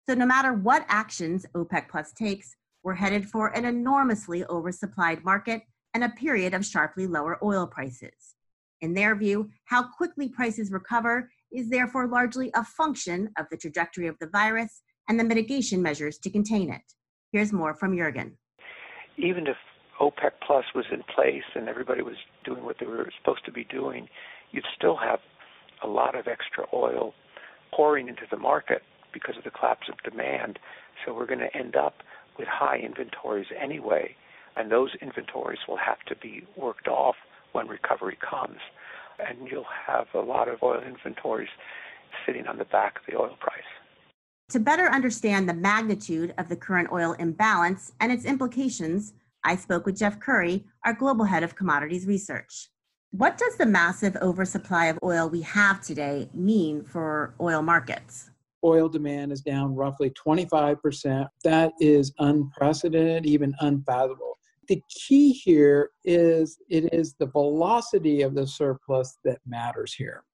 So, 0.08 0.14
no 0.14 0.26
matter 0.26 0.52
what 0.52 0.84
actions 0.88 1.46
OPEC 1.54 1.88
Plus 1.88 2.12
takes, 2.12 2.56
we're 2.82 2.94
headed 2.94 3.28
for 3.28 3.48
an 3.48 3.64
enormously 3.64 4.42
oversupplied 4.44 5.22
market 5.22 5.62
and 5.94 6.02
a 6.02 6.08
period 6.08 6.54
of 6.54 6.66
sharply 6.66 7.06
lower 7.06 7.38
oil 7.44 7.66
prices. 7.66 8.34
In 8.80 8.94
their 8.94 9.14
view, 9.14 9.50
how 9.66 9.84
quickly 9.84 10.28
prices 10.28 10.72
recover 10.72 11.30
is 11.52 11.70
therefore 11.70 12.08
largely 12.08 12.50
a 12.54 12.64
function 12.64 13.30
of 13.38 13.46
the 13.50 13.56
trajectory 13.56 14.08
of 14.08 14.18
the 14.18 14.26
virus 14.26 14.82
and 15.08 15.20
the 15.20 15.24
mitigation 15.24 15.82
measures 15.82 16.18
to 16.18 16.30
contain 16.30 16.70
it. 16.70 16.82
Here's 17.30 17.52
more 17.52 17.74
from 17.74 17.96
Yergin. 17.96 18.32
Even 19.18 19.46
if 19.46 19.56
OPEC 20.00 20.32
Plus 20.44 20.64
was 20.74 20.86
in 20.90 21.02
place 21.14 21.44
and 21.54 21.68
everybody 21.68 22.02
was 22.02 22.16
doing 22.44 22.64
what 22.64 22.76
they 22.80 22.86
were 22.86 23.08
supposed 23.18 23.44
to 23.44 23.52
be 23.52 23.64
doing, 23.64 24.08
you'd 24.50 24.64
still 24.76 24.96
have 24.96 25.20
a 25.82 25.88
lot 25.88 26.14
of 26.14 26.26
extra 26.26 26.64
oil 26.72 27.14
pouring 27.74 28.08
into 28.08 28.22
the 28.30 28.36
market 28.36 28.82
because 29.12 29.36
of 29.36 29.44
the 29.44 29.50
collapse 29.50 29.88
of 29.88 29.96
demand. 30.10 30.58
So 31.04 31.14
we're 31.14 31.26
going 31.26 31.40
to 31.40 31.56
end 31.56 31.76
up 31.76 32.02
with 32.38 32.48
high 32.48 32.78
inventories 32.78 33.46
anyway, 33.60 34.16
and 34.56 34.70
those 34.70 34.90
inventories 35.00 35.60
will 35.68 35.78
have 35.78 36.00
to 36.08 36.16
be 36.16 36.46
worked 36.56 36.88
off 36.88 37.16
when 37.52 37.68
recovery 37.68 38.18
comes. 38.28 38.58
And 39.18 39.48
you'll 39.48 39.66
have 39.86 40.06
a 40.14 40.20
lot 40.20 40.48
of 40.48 40.62
oil 40.62 40.80
inventories 40.80 41.50
sitting 42.26 42.46
on 42.46 42.58
the 42.58 42.64
back 42.64 42.96
of 42.96 43.02
the 43.06 43.18
oil 43.18 43.36
price. 43.40 43.62
To 44.50 44.60
better 44.60 44.86
understand 44.86 45.48
the 45.48 45.54
magnitude 45.54 46.34
of 46.36 46.48
the 46.48 46.56
current 46.56 46.90
oil 46.92 47.14
imbalance 47.18 47.92
and 48.00 48.12
its 48.12 48.24
implications, 48.24 49.14
I 49.44 49.56
spoke 49.56 49.86
with 49.86 49.98
Jeff 49.98 50.20
Currie, 50.20 50.64
our 50.84 50.92
global 50.92 51.24
head 51.24 51.42
of 51.42 51.56
commodities 51.56 52.06
research. 52.06 52.68
What 53.12 53.36
does 53.36 53.56
the 53.56 53.66
massive 53.66 54.16
oversupply 54.22 54.86
of 54.86 54.98
oil 55.02 55.28
we 55.28 55.42
have 55.42 55.82
today 55.82 56.30
mean 56.32 56.82
for 56.82 57.34
oil 57.42 57.60
markets? 57.60 58.30
Oil 58.64 58.88
demand 58.88 59.32
is 59.32 59.42
down 59.42 59.74
roughly 59.74 60.08
25%. 60.10 61.28
That 61.44 61.74
is 61.78 62.14
unprecedented, 62.20 63.26
even 63.26 63.54
unfathomable. 63.60 64.38
The 64.68 64.80
key 64.88 65.30
here 65.30 65.90
is 66.06 66.56
it 66.70 66.94
is 66.94 67.14
the 67.18 67.26
velocity 67.26 68.22
of 68.22 68.34
the 68.34 68.46
surplus 68.46 69.18
that 69.26 69.40
matters 69.46 69.92
here. 69.92 70.24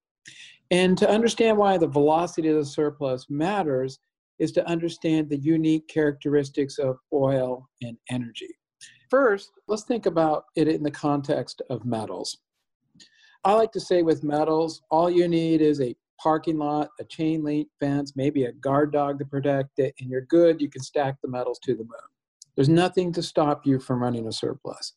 And 0.71 0.97
to 0.99 1.11
understand 1.11 1.59
why 1.59 1.79
the 1.79 1.89
velocity 1.89 2.49
of 2.49 2.59
the 2.59 2.65
surplus 2.65 3.27
matters 3.29 3.99
is 4.39 4.53
to 4.53 4.65
understand 4.69 5.29
the 5.29 5.41
unique 5.41 5.89
characteristics 5.89 6.79
of 6.79 6.99
oil 7.13 7.69
and 7.83 7.97
energy. 8.09 8.57
First, 9.11 9.51
let's 9.67 9.83
think 9.83 10.07
about 10.07 10.45
it 10.55 10.69
in 10.69 10.85
the 10.85 10.93
context 10.93 11.61
of 11.71 11.85
metals. 11.85 12.39
I 13.49 13.55
like 13.55 13.73
to 13.73 13.81
say 13.81 14.03
with 14.03 14.23
metals, 14.23 14.83
all 14.91 15.09
you 15.09 15.27
need 15.27 15.63
is 15.63 15.81
a 15.81 15.97
parking 16.21 16.59
lot, 16.59 16.91
a 17.01 17.05
chain 17.05 17.43
link 17.43 17.69
fence, 17.81 18.13
maybe 18.15 18.45
a 18.45 18.53
guard 18.53 18.93
dog 18.93 19.19
to 19.21 19.25
protect 19.25 19.79
it, 19.79 19.95
and 20.01 20.11
you're 20.11 20.27
good. 20.27 20.61
You 20.61 20.69
can 20.69 20.83
stack 20.83 21.17
the 21.23 21.31
metals 21.31 21.59
to 21.61 21.73
the 21.73 21.85
moon. 21.85 22.09
There's 22.57 22.69
nothing 22.69 23.11
to 23.15 23.23
stop 23.23 23.65
you 23.65 23.79
from 23.79 24.03
running 24.03 24.29
a 24.29 24.33
surplus. 24.33 24.93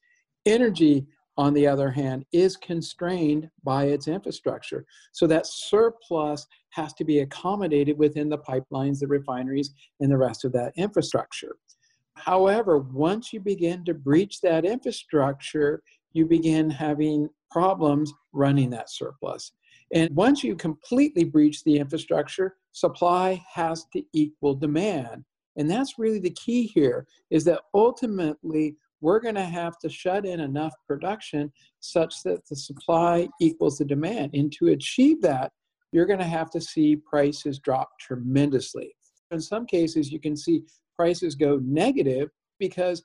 Energy, 0.46 1.08
on 1.38 1.54
the 1.54 1.66
other 1.66 1.90
hand, 1.90 2.26
is 2.34 2.58
constrained 2.58 3.50
by 3.64 3.86
its 3.86 4.10
infrastructure. 4.10 4.86
So 5.14 5.28
that 5.28 5.48
surplus 5.48 6.46
has 6.72 6.92
to 6.96 7.06
be 7.06 7.20
accommodated 7.20 7.98
within 7.98 8.28
the 8.28 8.40
pipelines, 8.40 9.00
the 9.00 9.08
refineries, 9.08 9.72
and 10.02 10.12
the 10.12 10.18
rest 10.18 10.44
of 10.44 10.52
that 10.52 10.74
infrastructure. 10.76 11.56
However, 12.18 12.80
once 12.80 13.32
you 13.32 13.40
begin 13.40 13.86
to 13.86 13.94
breach 13.94 14.42
that 14.42 14.66
infrastructure, 14.66 15.82
you 16.14 16.26
begin 16.26 16.70
having 16.70 17.30
problems 17.50 18.14
running 18.34 18.70
that 18.72 18.90
surplus. 18.90 19.52
And 19.94 20.10
once 20.16 20.44
you 20.44 20.56
completely 20.56 21.24
breach 21.24 21.64
the 21.64 21.78
infrastructure, 21.78 22.56
supply 22.72 23.44
has 23.54 23.86
to 23.94 24.02
equal 24.14 24.56
demand. 24.56 25.26
And 25.58 25.70
that's 25.70 26.00
really 26.00 26.20
the 26.20 26.32
key 26.32 26.64
here 26.66 27.06
is 27.30 27.44
that 27.46 27.62
ultimately 27.74 28.78
we're 29.02 29.20
going 29.20 29.36
to 29.36 29.44
have 29.44 29.78
to 29.80 29.90
shut 29.90 30.26
in 30.26 30.40
enough 30.40 30.74
production 30.88 31.52
such 31.80 32.24
that 32.24 32.48
the 32.48 32.56
supply 32.56 33.28
equals 33.42 33.80
the 33.80 33.86
demand. 33.86 34.32
And 34.34 34.52
to 34.54 34.68
achieve 34.68 35.22
that, 35.24 35.52
you're 35.92 36.06
going 36.06 36.20
to 36.20 36.26
have 36.26 36.50
to 36.52 36.62
see 36.62 36.96
prices 36.96 37.60
drop 37.60 37.90
tremendously. 38.00 38.96
In 39.32 39.42
some 39.42 39.66
cases, 39.66 40.12
you 40.12 40.20
can 40.20 40.38
see 40.38 40.64
prices 40.96 41.36
go 41.36 41.60
negative 41.64 42.30
because 42.60 43.02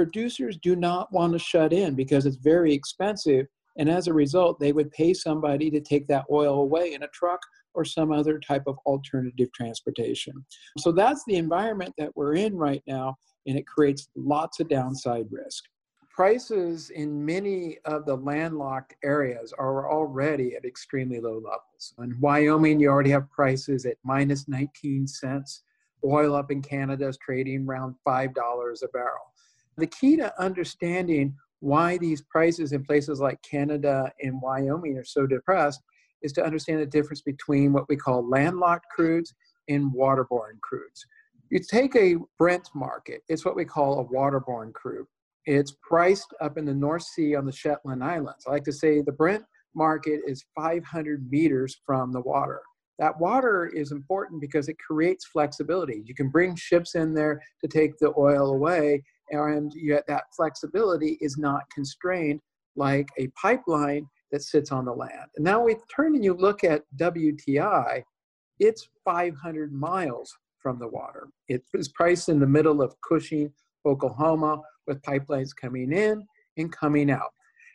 producers 0.00 0.56
do 0.62 0.74
not 0.74 1.12
want 1.12 1.30
to 1.30 1.38
shut 1.38 1.74
in 1.74 1.94
because 1.94 2.24
it's 2.24 2.36
very 2.36 2.72
expensive. 2.72 3.46
And 3.76 3.86
as 3.90 4.06
a 4.06 4.14
result, 4.14 4.58
they 4.58 4.72
would 4.72 4.90
pay 4.92 5.12
somebody 5.12 5.70
to 5.70 5.78
take 5.78 6.08
that 6.08 6.24
oil 6.32 6.62
away 6.62 6.94
in 6.94 7.02
a 7.02 7.08
truck 7.08 7.38
or 7.74 7.84
some 7.84 8.10
other 8.10 8.38
type 8.38 8.62
of 8.66 8.78
alternative 8.86 9.52
transportation. 9.52 10.32
So 10.78 10.90
that's 10.90 11.22
the 11.26 11.36
environment 11.36 11.92
that 11.98 12.16
we're 12.16 12.36
in 12.36 12.56
right 12.56 12.82
now, 12.86 13.18
and 13.46 13.58
it 13.58 13.66
creates 13.66 14.08
lots 14.16 14.58
of 14.58 14.70
downside 14.70 15.26
risk. 15.30 15.64
Prices 16.08 16.88
in 16.88 17.22
many 17.22 17.76
of 17.84 18.06
the 18.06 18.16
landlocked 18.16 18.94
areas 19.04 19.52
are 19.58 19.92
already 19.92 20.56
at 20.56 20.64
extremely 20.64 21.20
low 21.20 21.34
levels. 21.34 21.92
In 21.98 22.18
Wyoming, 22.20 22.80
you 22.80 22.88
already 22.88 23.10
have 23.10 23.30
prices 23.30 23.84
at 23.84 23.98
minus 24.02 24.48
19 24.48 25.06
cents. 25.06 25.62
Oil 26.02 26.34
up 26.34 26.50
in 26.50 26.62
Canada 26.62 27.06
is 27.06 27.18
trading 27.18 27.66
around 27.66 27.96
$5 28.08 28.32
a 28.82 28.88
barrel. 28.88 29.30
The 29.80 29.86
key 29.86 30.16
to 30.16 30.38
understanding 30.38 31.34
why 31.60 31.96
these 31.96 32.20
prices 32.20 32.72
in 32.72 32.84
places 32.84 33.18
like 33.18 33.40
Canada 33.42 34.12
and 34.22 34.40
Wyoming 34.42 34.98
are 34.98 35.04
so 35.04 35.26
depressed 35.26 35.80
is 36.22 36.34
to 36.34 36.44
understand 36.44 36.80
the 36.80 36.86
difference 36.86 37.22
between 37.22 37.72
what 37.72 37.88
we 37.88 37.96
call 37.96 38.28
landlocked 38.28 38.84
crudes 38.94 39.30
and 39.70 39.90
waterborne 39.90 40.58
crudes. 40.60 41.00
You 41.48 41.60
take 41.60 41.96
a 41.96 42.16
Brent 42.38 42.68
market, 42.74 43.22
it's 43.28 43.46
what 43.46 43.56
we 43.56 43.64
call 43.64 44.00
a 44.00 44.04
waterborne 44.04 44.74
crude. 44.74 45.06
It's 45.46 45.74
priced 45.80 46.34
up 46.42 46.58
in 46.58 46.66
the 46.66 46.74
North 46.74 47.04
Sea 47.04 47.34
on 47.34 47.46
the 47.46 47.52
Shetland 47.52 48.04
Islands. 48.04 48.44
I 48.46 48.50
like 48.50 48.64
to 48.64 48.72
say 48.74 49.00
the 49.00 49.12
Brent 49.12 49.44
market 49.74 50.20
is 50.26 50.44
500 50.54 51.26
meters 51.30 51.80
from 51.86 52.12
the 52.12 52.20
water. 52.20 52.60
That 52.98 53.18
water 53.18 53.66
is 53.74 53.92
important 53.92 54.42
because 54.42 54.68
it 54.68 54.76
creates 54.78 55.24
flexibility. 55.24 56.02
You 56.04 56.14
can 56.14 56.28
bring 56.28 56.54
ships 56.54 56.94
in 56.94 57.14
there 57.14 57.40
to 57.62 57.66
take 57.66 57.96
the 57.98 58.12
oil 58.18 58.50
away, 58.50 59.02
and 59.30 59.72
yet 59.74 60.04
that 60.08 60.24
flexibility 60.36 61.18
is 61.20 61.38
not 61.38 61.62
constrained 61.74 62.40
like 62.76 63.08
a 63.18 63.28
pipeline 63.40 64.06
that 64.32 64.42
sits 64.42 64.72
on 64.72 64.84
the 64.84 64.92
land. 64.92 65.28
And 65.36 65.44
now 65.44 65.62
we 65.62 65.76
turn 65.94 66.14
and 66.14 66.24
you 66.24 66.34
look 66.34 66.64
at 66.64 66.82
WTI, 66.96 68.02
it's 68.58 68.88
500 69.04 69.72
miles 69.72 70.36
from 70.58 70.78
the 70.78 70.88
water. 70.88 71.28
It 71.48 71.62
is 71.74 71.88
priced 71.88 72.28
in 72.28 72.38
the 72.38 72.46
middle 72.46 72.82
of 72.82 72.94
Cushing, 73.08 73.52
Oklahoma, 73.86 74.60
with 74.86 75.02
pipelines 75.02 75.50
coming 75.58 75.92
in 75.92 76.26
and 76.56 76.70
coming 76.72 77.10
out. 77.10 77.30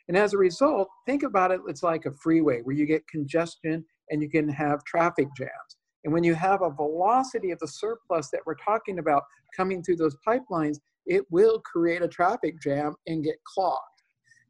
And 0.08 0.16
as 0.16 0.34
a 0.34 0.38
result, 0.38 0.88
think 1.04 1.24
about 1.24 1.50
it, 1.50 1.60
it's 1.66 1.82
like 1.82 2.06
a 2.06 2.12
freeway 2.12 2.60
where 2.62 2.76
you 2.76 2.86
get 2.86 3.06
congestion 3.08 3.84
and 4.10 4.22
you 4.22 4.30
can 4.30 4.48
have 4.48 4.84
traffic 4.84 5.26
jams. 5.36 5.76
And 6.04 6.12
when 6.12 6.22
you 6.22 6.34
have 6.34 6.62
a 6.62 6.70
velocity 6.70 7.50
of 7.50 7.58
the 7.58 7.66
surplus 7.66 8.30
that 8.30 8.42
we're 8.46 8.54
talking 8.54 9.00
about 9.00 9.24
coming 9.56 9.82
through 9.82 9.96
those 9.96 10.16
pipelines, 10.26 10.78
it 11.06 11.24
will 11.30 11.60
create 11.60 12.02
a 12.02 12.08
traffic 12.08 12.60
jam 12.60 12.94
and 13.06 13.24
get 13.24 13.36
clogged. 13.44 13.80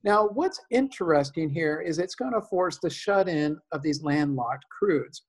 Now, 0.04 0.28
what's 0.28 0.60
interesting 0.70 1.50
here 1.50 1.80
is 1.80 1.98
it's 1.98 2.14
going 2.14 2.32
to 2.32 2.40
force 2.40 2.78
the 2.78 2.90
shut 2.90 3.28
in 3.28 3.58
of 3.72 3.82
these 3.82 4.02
landlocked 4.02 4.64
crudes. 4.70 5.22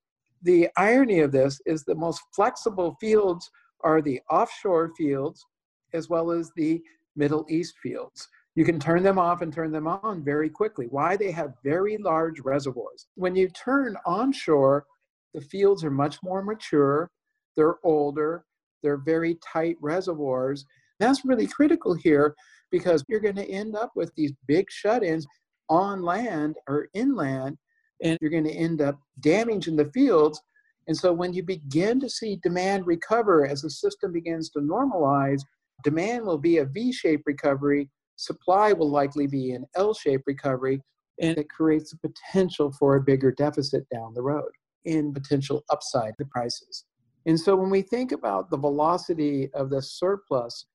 The 0.43 0.69
irony 0.77 1.21
of 1.21 1.31
this 1.31 1.59
is 1.65 1.83
the 1.83 1.95
most 1.95 2.21
flexible 2.35 2.95
fields 3.01 3.49
are 3.83 4.01
the 4.01 4.21
offshore 4.29 4.91
fields 4.95 5.45
as 5.93 6.09
well 6.09 6.31
as 6.31 6.51
the 6.55 6.81
Middle 7.15 7.45
East 7.49 7.75
fields. 7.81 8.27
You 8.55 8.65
can 8.65 8.79
turn 8.79 9.03
them 9.03 9.19
off 9.19 9.41
and 9.41 9.51
turn 9.51 9.71
them 9.71 9.87
on 9.87 10.23
very 10.23 10.49
quickly. 10.49 10.87
Why? 10.89 11.15
They 11.15 11.31
have 11.31 11.53
very 11.63 11.97
large 11.97 12.39
reservoirs. 12.41 13.07
When 13.15 13.35
you 13.35 13.49
turn 13.49 13.95
onshore, 14.05 14.85
the 15.33 15.41
fields 15.41 15.83
are 15.83 15.91
much 15.91 16.17
more 16.23 16.43
mature, 16.43 17.11
they're 17.55 17.77
older, 17.83 18.45
they're 18.81 18.97
very 18.97 19.37
tight 19.43 19.75
reservoirs, 19.81 20.65
that's 20.99 21.25
really 21.25 21.47
critical 21.47 21.93
here 21.93 22.35
because 22.71 23.03
you're 23.07 23.19
going 23.19 23.35
to 23.35 23.49
end 23.49 23.75
up 23.75 23.91
with 23.95 24.11
these 24.15 24.33
big 24.47 24.65
shut 24.69 25.03
ins 25.03 25.25
on 25.69 26.01
land 26.01 26.55
or 26.67 26.87
inland, 26.93 27.57
and 28.03 28.17
you're 28.21 28.31
going 28.31 28.43
to 28.43 28.51
end 28.51 28.81
up 28.81 28.99
damaging 29.19 29.75
the 29.75 29.91
fields. 29.93 30.41
And 30.87 30.95
so 30.95 31.11
when 31.11 31.33
you 31.33 31.43
begin 31.43 31.99
to 31.99 32.09
see 32.09 32.39
demand 32.41 32.87
recover 32.87 33.45
as 33.45 33.61
the 33.61 33.69
system 33.69 34.11
begins 34.11 34.49
to 34.51 34.59
normalize, 34.59 35.41
demand 35.83 36.25
will 36.25 36.37
be 36.37 36.57
a 36.57 36.65
V 36.65 36.91
shaped 36.93 37.23
recovery, 37.25 37.89
supply 38.15 38.73
will 38.73 38.89
likely 38.89 39.27
be 39.27 39.51
an 39.51 39.65
L 39.75 39.93
shaped 39.93 40.23
recovery, 40.27 40.81
and 41.21 41.37
it 41.37 41.49
creates 41.49 41.93
a 41.93 42.07
potential 42.07 42.71
for 42.71 42.95
a 42.95 43.01
bigger 43.01 43.31
deficit 43.31 43.85
down 43.93 44.13
the 44.13 44.21
road 44.21 44.51
in 44.85 45.13
potential 45.13 45.63
upside 45.69 46.13
to 46.17 46.25
prices. 46.25 46.85
And 47.25 47.37
so 47.37 47.55
when 47.55 47.69
we 47.69 47.81
think 47.81 48.13
about 48.13 48.49
the 48.49 48.57
velocity 48.57 49.49
of 49.53 49.69
the 49.69 49.81
surplus, 49.81 50.65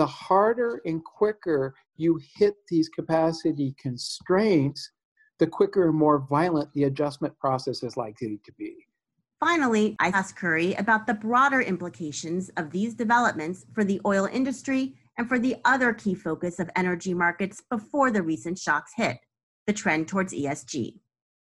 the 0.00 0.06
harder 0.06 0.80
and 0.86 1.04
quicker 1.04 1.74
you 1.96 2.18
hit 2.34 2.54
these 2.70 2.88
capacity 2.88 3.74
constraints, 3.78 4.92
the 5.38 5.46
quicker 5.46 5.90
and 5.90 5.98
more 5.98 6.26
violent 6.30 6.72
the 6.72 6.84
adjustment 6.84 7.38
process 7.38 7.82
is 7.82 7.98
likely 7.98 8.40
to 8.42 8.52
be. 8.56 8.74
Finally, 9.40 9.96
I 10.00 10.08
asked 10.08 10.36
Currie 10.36 10.72
about 10.72 11.06
the 11.06 11.12
broader 11.12 11.60
implications 11.60 12.48
of 12.56 12.70
these 12.70 12.94
developments 12.94 13.66
for 13.74 13.84
the 13.84 14.00
oil 14.06 14.24
industry 14.24 14.94
and 15.18 15.28
for 15.28 15.38
the 15.38 15.56
other 15.66 15.92
key 15.92 16.14
focus 16.14 16.58
of 16.58 16.70
energy 16.76 17.12
markets 17.12 17.62
before 17.70 18.10
the 18.10 18.22
recent 18.22 18.58
shocks 18.58 18.92
hit 18.96 19.18
the 19.66 19.74
trend 19.74 20.08
towards 20.08 20.32
ESG. 20.32 20.94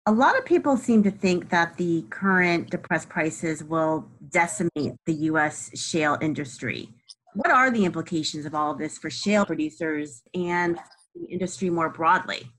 A 0.06 0.12
lot 0.12 0.38
of 0.38 0.46
people 0.46 0.78
seem 0.78 1.02
to 1.04 1.12
think 1.12 1.50
that 1.50 1.78
the 1.78 2.04
current 2.12 2.70
depressed 2.70 3.10
prices 3.10 3.64
will 3.64 4.06
decimate 4.30 4.94
the 5.08 5.14
US 5.32 5.72
shale 5.80 6.18
industry. 6.22 6.90
What 7.36 7.52
are 7.52 7.72
the 7.72 7.86
implications 7.86 8.46
of 8.46 8.54
all 8.54 8.72
of 8.72 8.78
this 8.78 8.98
for 8.98 9.10
shale 9.10 9.46
producers 9.46 10.22
and 10.34 10.80
the 11.16 11.26
industry 11.28 11.70
more 11.70 11.90
broadly? 11.90 12.50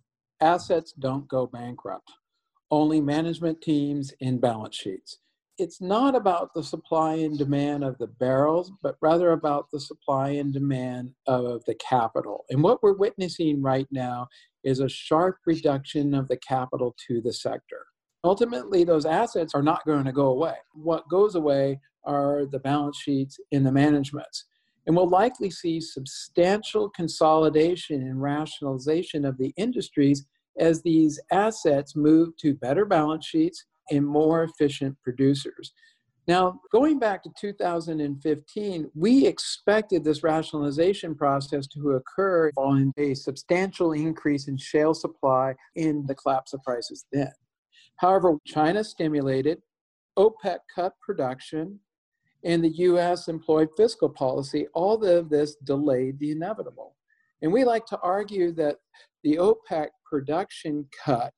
Assets 0.40 0.92
don't 0.92 1.28
go 1.28 1.46
bankrupt, 1.46 2.10
only 2.70 3.00
management 3.00 3.60
teams 3.60 4.12
and 4.20 4.40
balance 4.40 4.76
sheets 4.76 5.18
it's 5.58 5.80
not 5.80 6.16
about 6.16 6.52
the 6.54 6.62
supply 6.62 7.14
and 7.14 7.38
demand 7.38 7.84
of 7.84 7.96
the 7.98 8.06
barrels, 8.06 8.72
but 8.82 8.96
rather 9.00 9.32
about 9.32 9.70
the 9.70 9.78
supply 9.78 10.30
and 10.30 10.52
demand 10.52 11.12
of 11.26 11.64
the 11.66 11.76
capital. 11.76 12.44
And 12.50 12.62
what 12.62 12.82
we're 12.82 12.96
witnessing 12.96 13.62
right 13.62 13.86
now 13.90 14.26
is 14.64 14.80
a 14.80 14.88
sharp 14.88 15.36
reduction 15.46 16.14
of 16.14 16.28
the 16.28 16.38
capital 16.38 16.96
to 17.06 17.20
the 17.20 17.32
sector. 17.32 17.86
Ultimately, 18.24 18.84
those 18.84 19.06
assets 19.06 19.54
are 19.54 19.62
not 19.62 19.84
going 19.86 20.04
to 20.04 20.12
go 20.12 20.26
away. 20.26 20.56
What 20.72 21.08
goes 21.08 21.34
away 21.34 21.80
are 22.04 22.46
the 22.50 22.58
balance 22.58 22.98
sheets 22.98 23.38
and 23.52 23.64
the 23.64 23.72
managements. 23.72 24.46
And 24.86 24.94
we'll 24.94 25.08
likely 25.08 25.50
see 25.50 25.80
substantial 25.80 26.90
consolidation 26.90 28.02
and 28.02 28.20
rationalization 28.20 29.24
of 29.24 29.38
the 29.38 29.52
industries 29.56 30.26
as 30.58 30.82
these 30.82 31.20
assets 31.32 31.96
move 31.96 32.36
to 32.38 32.54
better 32.54 32.84
balance 32.84 33.26
sheets 33.26 33.64
and 33.90 34.06
more 34.06 34.44
efficient 34.44 34.96
producers. 35.02 35.72
Now, 36.26 36.60
going 36.72 36.98
back 36.98 37.22
to 37.24 37.30
2015, 37.38 38.90
we 38.94 39.26
expected 39.26 40.04
this 40.04 40.22
rationalization 40.22 41.14
process 41.14 41.66
to 41.68 41.92
occur 41.92 42.50
following 42.54 42.92
a 42.96 43.14
substantial 43.14 43.92
increase 43.92 44.48
in 44.48 44.56
shale 44.56 44.94
supply 44.94 45.54
in 45.76 46.06
the 46.06 46.14
collapse 46.14 46.54
of 46.54 46.62
prices 46.62 47.04
then. 47.12 47.32
However, 47.96 48.38
China 48.46 48.82
stimulated, 48.82 49.60
OPEC 50.18 50.58
cut 50.74 50.94
production, 51.00 51.80
and 52.44 52.62
the 52.62 52.76
US 52.76 53.28
employed 53.28 53.68
fiscal 53.76 54.08
policy. 54.08 54.66
All 54.74 55.02
of 55.04 55.28
this 55.28 55.56
delayed 55.64 56.18
the 56.18 56.32
inevitable. 56.32 56.94
And 57.42 57.52
we 57.52 57.64
like 57.64 57.86
to 57.86 57.98
argue 58.00 58.52
that 58.52 58.76
the 59.22 59.36
OPEC 59.36 59.88
production 60.04 60.86
cut 61.04 61.32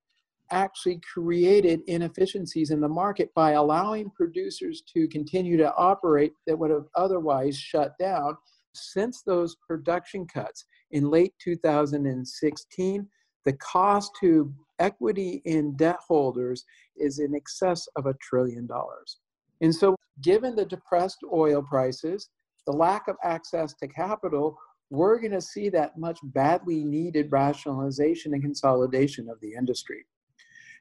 actually 0.51 1.01
created 1.13 1.81
inefficiencies 1.87 2.71
in 2.71 2.81
the 2.81 2.89
market 2.89 3.33
by 3.35 3.53
allowing 3.53 4.11
producers 4.11 4.83
to 4.95 5.09
continue 5.09 5.57
to 5.57 5.75
operate 5.75 6.33
that 6.47 6.59
would 6.59 6.71
have 6.71 6.87
otherwise 6.95 7.57
shut 7.59 7.97
down. 7.99 8.37
Since 8.75 9.23
those 9.23 9.57
production 9.67 10.27
cuts 10.27 10.67
in 10.91 11.11
late 11.11 11.33
2016, 11.41 13.09
the 13.45 13.53
cost 13.55 14.13
to 14.21 14.53
equity 14.79 15.41
in 15.45 15.77
debt 15.77 15.99
holders 16.07 16.65
is 16.97 17.19
in 17.19 17.35
excess 17.35 17.89
of 17.97 18.07
a 18.07 18.15
trillion 18.21 18.67
dollars. 18.67 19.19
And 19.61 19.75
so, 19.75 19.96
given 20.21 20.57
the 20.57 20.65
depressed 20.65 21.19
oil 21.33 21.63
prices, 21.63 22.31
the 22.67 22.73
lack 22.73 23.09
of 23.09 23.17
access 23.25 23.75
to 23.75 23.89
capital, 23.89 24.57
we're 24.91 25.19
going 25.19 25.33
to 25.33 25.41
see 25.41 25.69
that 25.71 25.99
much 25.99 26.19
badly 26.23 26.85
needed 26.85 27.33
rationalization 27.33 28.35
and 28.35 28.43
consolidation 28.43 29.29
of 29.29 29.41
the 29.41 29.53
industry. 29.53 30.05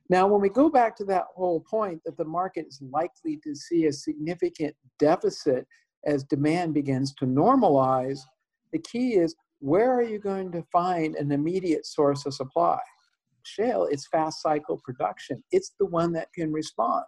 Now, 0.10 0.28
when 0.28 0.42
we 0.42 0.50
go 0.50 0.70
back 0.70 0.96
to 0.98 1.06
that 1.06 1.26
whole 1.36 1.62
point 1.62 2.02
that 2.06 2.18
the 2.18 2.26
market 2.26 2.68
is 2.68 2.80
likely 2.92 3.40
to 3.44 3.56
see 3.56 3.86
a 3.86 3.94
significant 3.94 4.76
deficit 5.00 5.66
as 6.06 6.24
demand 6.24 6.76
begins 6.76 7.14
to 7.16 7.26
normalize, 7.26 8.20
the 8.72 8.80
key 8.80 9.16
is 9.16 9.36
where 9.60 9.92
are 9.92 10.04
you 10.04 10.20
going 10.20 10.52
to 10.52 10.64
find 10.72 11.16
an 11.16 11.32
immediate 11.32 11.88
source 11.88 12.26
of 12.28 12.36
supply? 12.36 12.80
Shale, 13.42 13.88
it's 13.90 14.08
fast 14.08 14.42
cycle 14.42 14.80
production. 14.84 15.44
It's 15.52 15.74
the 15.80 15.88
one 15.88 16.12
that 16.14 16.32
can 16.34 16.52
respond. 16.52 17.06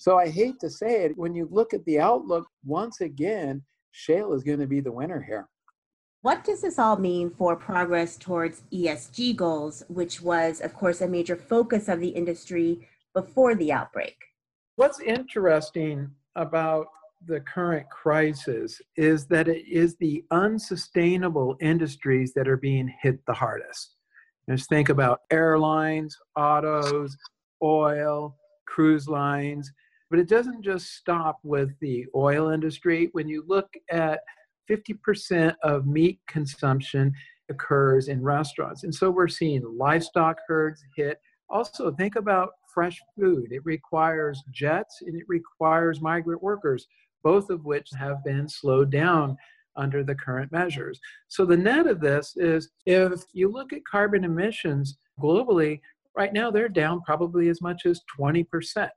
So 0.00 0.16
I 0.16 0.30
hate 0.30 0.58
to 0.60 0.70
say 0.70 1.04
it, 1.04 1.18
when 1.18 1.34
you 1.34 1.46
look 1.50 1.74
at 1.74 1.84
the 1.84 2.00
outlook, 2.00 2.46
once 2.64 3.02
again, 3.02 3.62
shale 3.90 4.32
is 4.32 4.42
going 4.42 4.60
to 4.60 4.66
be 4.66 4.80
the 4.80 4.90
winner 4.90 5.20
here. 5.20 5.46
What 6.22 6.42
does 6.42 6.62
this 6.62 6.78
all 6.78 6.96
mean 6.96 7.28
for 7.28 7.54
progress 7.54 8.16
towards 8.16 8.62
ESG 8.72 9.36
goals, 9.36 9.82
which 9.88 10.22
was, 10.22 10.62
of 10.62 10.72
course, 10.72 11.02
a 11.02 11.06
major 11.06 11.36
focus 11.36 11.86
of 11.86 12.00
the 12.00 12.08
industry 12.08 12.88
before 13.12 13.54
the 13.54 13.72
outbreak? 13.72 14.16
What's 14.76 15.00
interesting 15.00 16.10
about 16.34 16.86
the 17.26 17.40
current 17.40 17.86
crisis 17.90 18.80
is 18.96 19.26
that 19.26 19.48
it 19.48 19.68
is 19.68 19.96
the 19.96 20.24
unsustainable 20.30 21.58
industries 21.60 22.32
that 22.32 22.48
are 22.48 22.56
being 22.56 22.90
hit 23.02 23.20
the 23.26 23.34
hardest. 23.34 23.96
Just 24.48 24.70
think 24.70 24.88
about 24.88 25.20
airlines, 25.30 26.16
autos, 26.36 27.14
oil, 27.62 28.38
cruise 28.66 29.06
lines. 29.06 29.70
But 30.10 30.18
it 30.18 30.28
doesn't 30.28 30.62
just 30.62 30.94
stop 30.94 31.38
with 31.44 31.70
the 31.80 32.06
oil 32.16 32.50
industry. 32.50 33.08
When 33.12 33.28
you 33.28 33.44
look 33.46 33.72
at 33.90 34.20
50% 34.68 35.54
of 35.62 35.86
meat 35.86 36.20
consumption 36.26 37.12
occurs 37.48 38.08
in 38.08 38.22
restaurants. 38.22 38.84
And 38.84 38.94
so 38.94 39.10
we're 39.10 39.28
seeing 39.28 39.62
livestock 39.76 40.38
herds 40.46 40.82
hit. 40.96 41.20
Also, 41.48 41.90
think 41.92 42.16
about 42.16 42.50
fresh 42.72 43.00
food. 43.18 43.48
It 43.50 43.64
requires 43.64 44.42
jets 44.52 45.02
and 45.02 45.16
it 45.16 45.24
requires 45.28 46.00
migrant 46.00 46.42
workers, 46.42 46.86
both 47.24 47.50
of 47.50 47.64
which 47.64 47.88
have 47.98 48.22
been 48.24 48.48
slowed 48.48 48.90
down 48.90 49.36
under 49.76 50.04
the 50.04 50.14
current 50.14 50.52
measures. 50.52 51.00
So, 51.28 51.44
the 51.44 51.56
net 51.56 51.86
of 51.86 52.00
this 52.00 52.34
is 52.36 52.70
if 52.86 53.24
you 53.32 53.50
look 53.50 53.72
at 53.72 53.84
carbon 53.84 54.24
emissions 54.24 54.98
globally, 55.20 55.80
right 56.16 56.32
now 56.32 56.50
they're 56.50 56.68
down 56.68 57.02
probably 57.02 57.48
as 57.48 57.60
much 57.60 57.84
as 57.86 58.00
20%. 58.18 58.88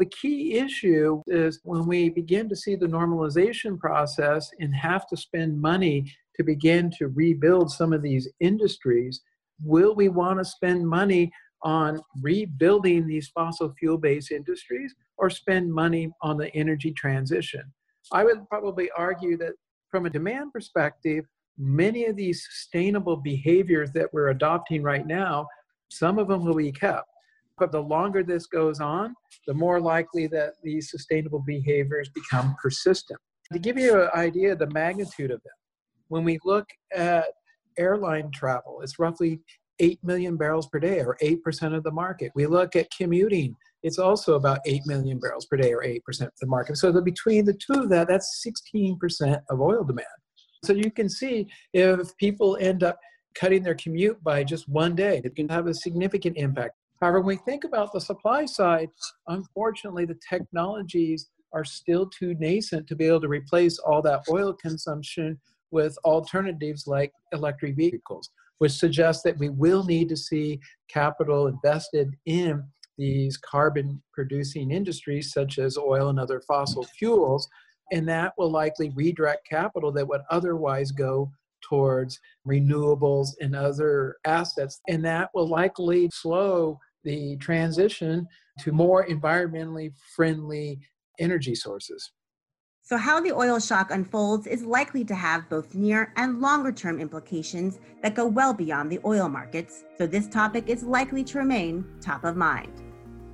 The 0.00 0.06
key 0.06 0.54
issue 0.54 1.22
is 1.26 1.60
when 1.62 1.86
we 1.86 2.08
begin 2.08 2.48
to 2.48 2.56
see 2.56 2.74
the 2.74 2.86
normalization 2.86 3.78
process 3.78 4.50
and 4.58 4.74
have 4.74 5.06
to 5.08 5.16
spend 5.16 5.60
money 5.60 6.10
to 6.36 6.42
begin 6.42 6.90
to 6.92 7.08
rebuild 7.08 7.70
some 7.70 7.92
of 7.92 8.00
these 8.00 8.26
industries, 8.40 9.20
will 9.62 9.94
we 9.94 10.08
want 10.08 10.38
to 10.38 10.44
spend 10.46 10.88
money 10.88 11.30
on 11.64 12.00
rebuilding 12.22 13.06
these 13.06 13.28
fossil 13.28 13.74
fuel 13.78 13.98
based 13.98 14.30
industries 14.30 14.94
or 15.18 15.28
spend 15.28 15.70
money 15.70 16.10
on 16.22 16.38
the 16.38 16.50
energy 16.56 16.92
transition? 16.92 17.70
I 18.10 18.24
would 18.24 18.48
probably 18.48 18.90
argue 18.96 19.36
that 19.36 19.52
from 19.90 20.06
a 20.06 20.10
demand 20.10 20.54
perspective, 20.54 21.26
many 21.58 22.06
of 22.06 22.16
these 22.16 22.42
sustainable 22.50 23.16
behaviors 23.16 23.92
that 23.92 24.08
we're 24.14 24.30
adopting 24.30 24.82
right 24.82 25.06
now, 25.06 25.46
some 25.90 26.18
of 26.18 26.28
them 26.28 26.46
will 26.46 26.54
be 26.54 26.72
kept. 26.72 27.09
But 27.60 27.72
the 27.72 27.82
longer 27.82 28.24
this 28.24 28.46
goes 28.46 28.80
on, 28.80 29.14
the 29.46 29.54
more 29.54 29.80
likely 29.80 30.26
that 30.28 30.54
these 30.64 30.90
sustainable 30.90 31.44
behaviors 31.46 32.08
become 32.08 32.56
persistent. 32.60 33.20
To 33.52 33.58
give 33.58 33.78
you 33.78 34.02
an 34.02 34.08
idea 34.14 34.52
of 34.52 34.58
the 34.58 34.70
magnitude 34.70 35.30
of 35.30 35.42
them, 35.42 35.52
when 36.08 36.24
we 36.24 36.38
look 36.44 36.66
at 36.94 37.26
airline 37.78 38.30
travel, 38.32 38.80
it's 38.82 38.98
roughly 38.98 39.40
8 39.78 39.98
million 40.02 40.36
barrels 40.36 40.66
per 40.68 40.78
day, 40.78 41.00
or 41.00 41.16
8% 41.22 41.74
of 41.74 41.82
the 41.84 41.90
market. 41.90 42.32
We 42.34 42.46
look 42.46 42.76
at 42.76 42.88
commuting, 42.96 43.54
it's 43.82 43.98
also 43.98 44.34
about 44.34 44.60
8 44.66 44.82
million 44.86 45.18
barrels 45.18 45.46
per 45.46 45.56
day, 45.56 45.72
or 45.72 45.82
8% 45.82 45.98
of 46.22 46.32
the 46.40 46.46
market. 46.46 46.76
So 46.76 46.92
the, 46.92 47.02
between 47.02 47.44
the 47.44 47.54
two 47.54 47.80
of 47.80 47.88
that, 47.90 48.08
that's 48.08 48.44
16% 48.46 49.40
of 49.48 49.60
oil 49.60 49.84
demand. 49.84 50.06
So 50.64 50.72
you 50.72 50.90
can 50.90 51.08
see 51.08 51.48
if 51.72 52.16
people 52.18 52.58
end 52.60 52.82
up 52.82 52.98
cutting 53.34 53.62
their 53.62 53.74
commute 53.74 54.22
by 54.22 54.44
just 54.44 54.68
one 54.68 54.94
day, 54.94 55.20
it 55.24 55.36
can 55.36 55.48
have 55.48 55.66
a 55.66 55.74
significant 55.74 56.36
impact. 56.36 56.74
However, 57.00 57.20
when 57.20 57.28
we 57.28 57.36
think 57.36 57.64
about 57.64 57.92
the 57.92 58.00
supply 58.00 58.44
side, 58.44 58.90
unfortunately, 59.28 60.04
the 60.04 60.18
technologies 60.28 61.30
are 61.52 61.64
still 61.64 62.06
too 62.06 62.34
nascent 62.34 62.86
to 62.88 62.96
be 62.96 63.06
able 63.06 63.22
to 63.22 63.28
replace 63.28 63.78
all 63.78 64.02
that 64.02 64.22
oil 64.30 64.52
consumption 64.52 65.40
with 65.70 65.96
alternatives 66.04 66.86
like 66.86 67.12
electric 67.32 67.76
vehicles, 67.76 68.30
which 68.58 68.72
suggests 68.72 69.22
that 69.22 69.38
we 69.38 69.48
will 69.48 69.84
need 69.84 70.08
to 70.10 70.16
see 70.16 70.60
capital 70.88 71.46
invested 71.46 72.16
in 72.26 72.62
these 72.98 73.38
carbon 73.38 74.02
producing 74.12 74.70
industries 74.70 75.32
such 75.32 75.58
as 75.58 75.78
oil 75.78 76.10
and 76.10 76.20
other 76.20 76.42
fossil 76.46 76.84
fuels. 76.84 77.48
And 77.92 78.06
that 78.08 78.34
will 78.36 78.50
likely 78.50 78.90
redirect 78.90 79.48
capital 79.48 79.90
that 79.92 80.06
would 80.06 80.20
otherwise 80.30 80.92
go 80.92 81.32
towards 81.62 82.18
renewables 82.46 83.30
and 83.40 83.56
other 83.56 84.16
assets. 84.26 84.80
And 84.88 85.04
that 85.04 85.30
will 85.34 85.48
likely 85.48 86.10
slow 86.12 86.78
the 87.04 87.36
transition 87.36 88.26
to 88.60 88.72
more 88.72 89.06
environmentally 89.06 89.92
friendly 90.14 90.80
energy 91.18 91.54
sources. 91.54 92.12
So, 92.82 92.96
how 92.96 93.20
the 93.20 93.32
oil 93.32 93.60
shock 93.60 93.90
unfolds 93.90 94.46
is 94.46 94.64
likely 94.64 95.04
to 95.04 95.14
have 95.14 95.48
both 95.48 95.74
near 95.74 96.12
and 96.16 96.40
longer 96.40 96.72
term 96.72 96.98
implications 96.98 97.78
that 98.02 98.14
go 98.14 98.26
well 98.26 98.52
beyond 98.52 98.90
the 98.90 98.98
oil 99.04 99.28
markets, 99.28 99.84
so 99.96 100.06
this 100.06 100.26
topic 100.26 100.68
is 100.68 100.82
likely 100.82 101.22
to 101.24 101.38
remain 101.38 101.84
top 102.00 102.24
of 102.24 102.36
mind. 102.36 102.82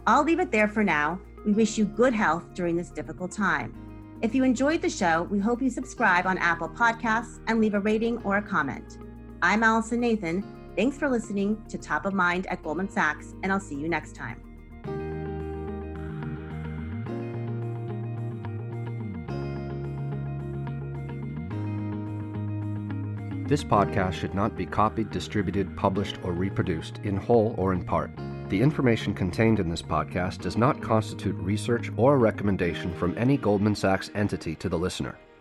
I'll 0.07 0.25
leave 0.25 0.41
it 0.41 0.51
there 0.51 0.69
for 0.69 0.85
now. 0.85 1.21
We 1.47 1.53
wish 1.53 1.79
you 1.79 1.85
good 1.85 2.13
health 2.13 2.55
during 2.55 2.77
this 2.77 2.91
difficult 2.91 3.33
time. 3.33 3.75
If 4.23 4.35
you 4.35 4.45
enjoyed 4.45 4.83
the 4.83 4.91
show, 4.91 5.23
we 5.25 5.39
hope 5.39 5.63
you 5.63 5.71
subscribe 5.71 6.27
on 6.27 6.39
Apple 6.39 6.69
Podcasts 6.69 7.41
and 7.47 7.61
leave 7.61 7.75
a 7.75 7.81
rating 7.81 8.19
or 8.25 8.39
a 8.39 8.43
comment. 8.43 8.99
I'm 9.43 9.63
Allison 9.63 10.01
Nathan. 10.01 10.43
Thanks 10.77 10.99
for 10.99 11.09
listening 11.09 11.65
to 11.71 11.79
Top 11.79 12.05
of 12.05 12.13
Mind 12.13 12.47
at 12.49 12.63
Goldman 12.63 12.91
Sachs, 12.91 13.35
and 13.43 13.51
I'll 13.51 13.59
see 13.59 13.77
you 13.77 13.89
next 13.89 14.15
time. 14.15 14.43
This 23.49 23.65
podcast 23.65 24.13
should 24.13 24.35
not 24.35 24.55
be 24.55 24.67
copied, 24.67 25.11
distributed, 25.11 25.75
published, 25.79 26.19
or 26.23 26.33
reproduced 26.33 26.99
in 27.05 27.17
whole 27.17 27.55
or 27.57 27.73
in 27.73 27.83
part. 27.83 28.11
The 28.51 28.61
information 28.61 29.15
contained 29.15 29.61
in 29.61 29.71
this 29.71 29.83
podcast 29.83 30.43
does 30.43 30.59
not 30.59 30.83
constitute 30.83 31.37
research 31.37 31.91
or 31.97 32.15
a 32.15 32.19
recommendation 32.19 32.93
from 32.97 33.17
any 33.17 33.39
Goldman 33.39 33.77
Sachs 33.77 34.11
entity 34.15 34.55
to 34.57 34.69
the 34.69 34.79
listener. 34.79 35.17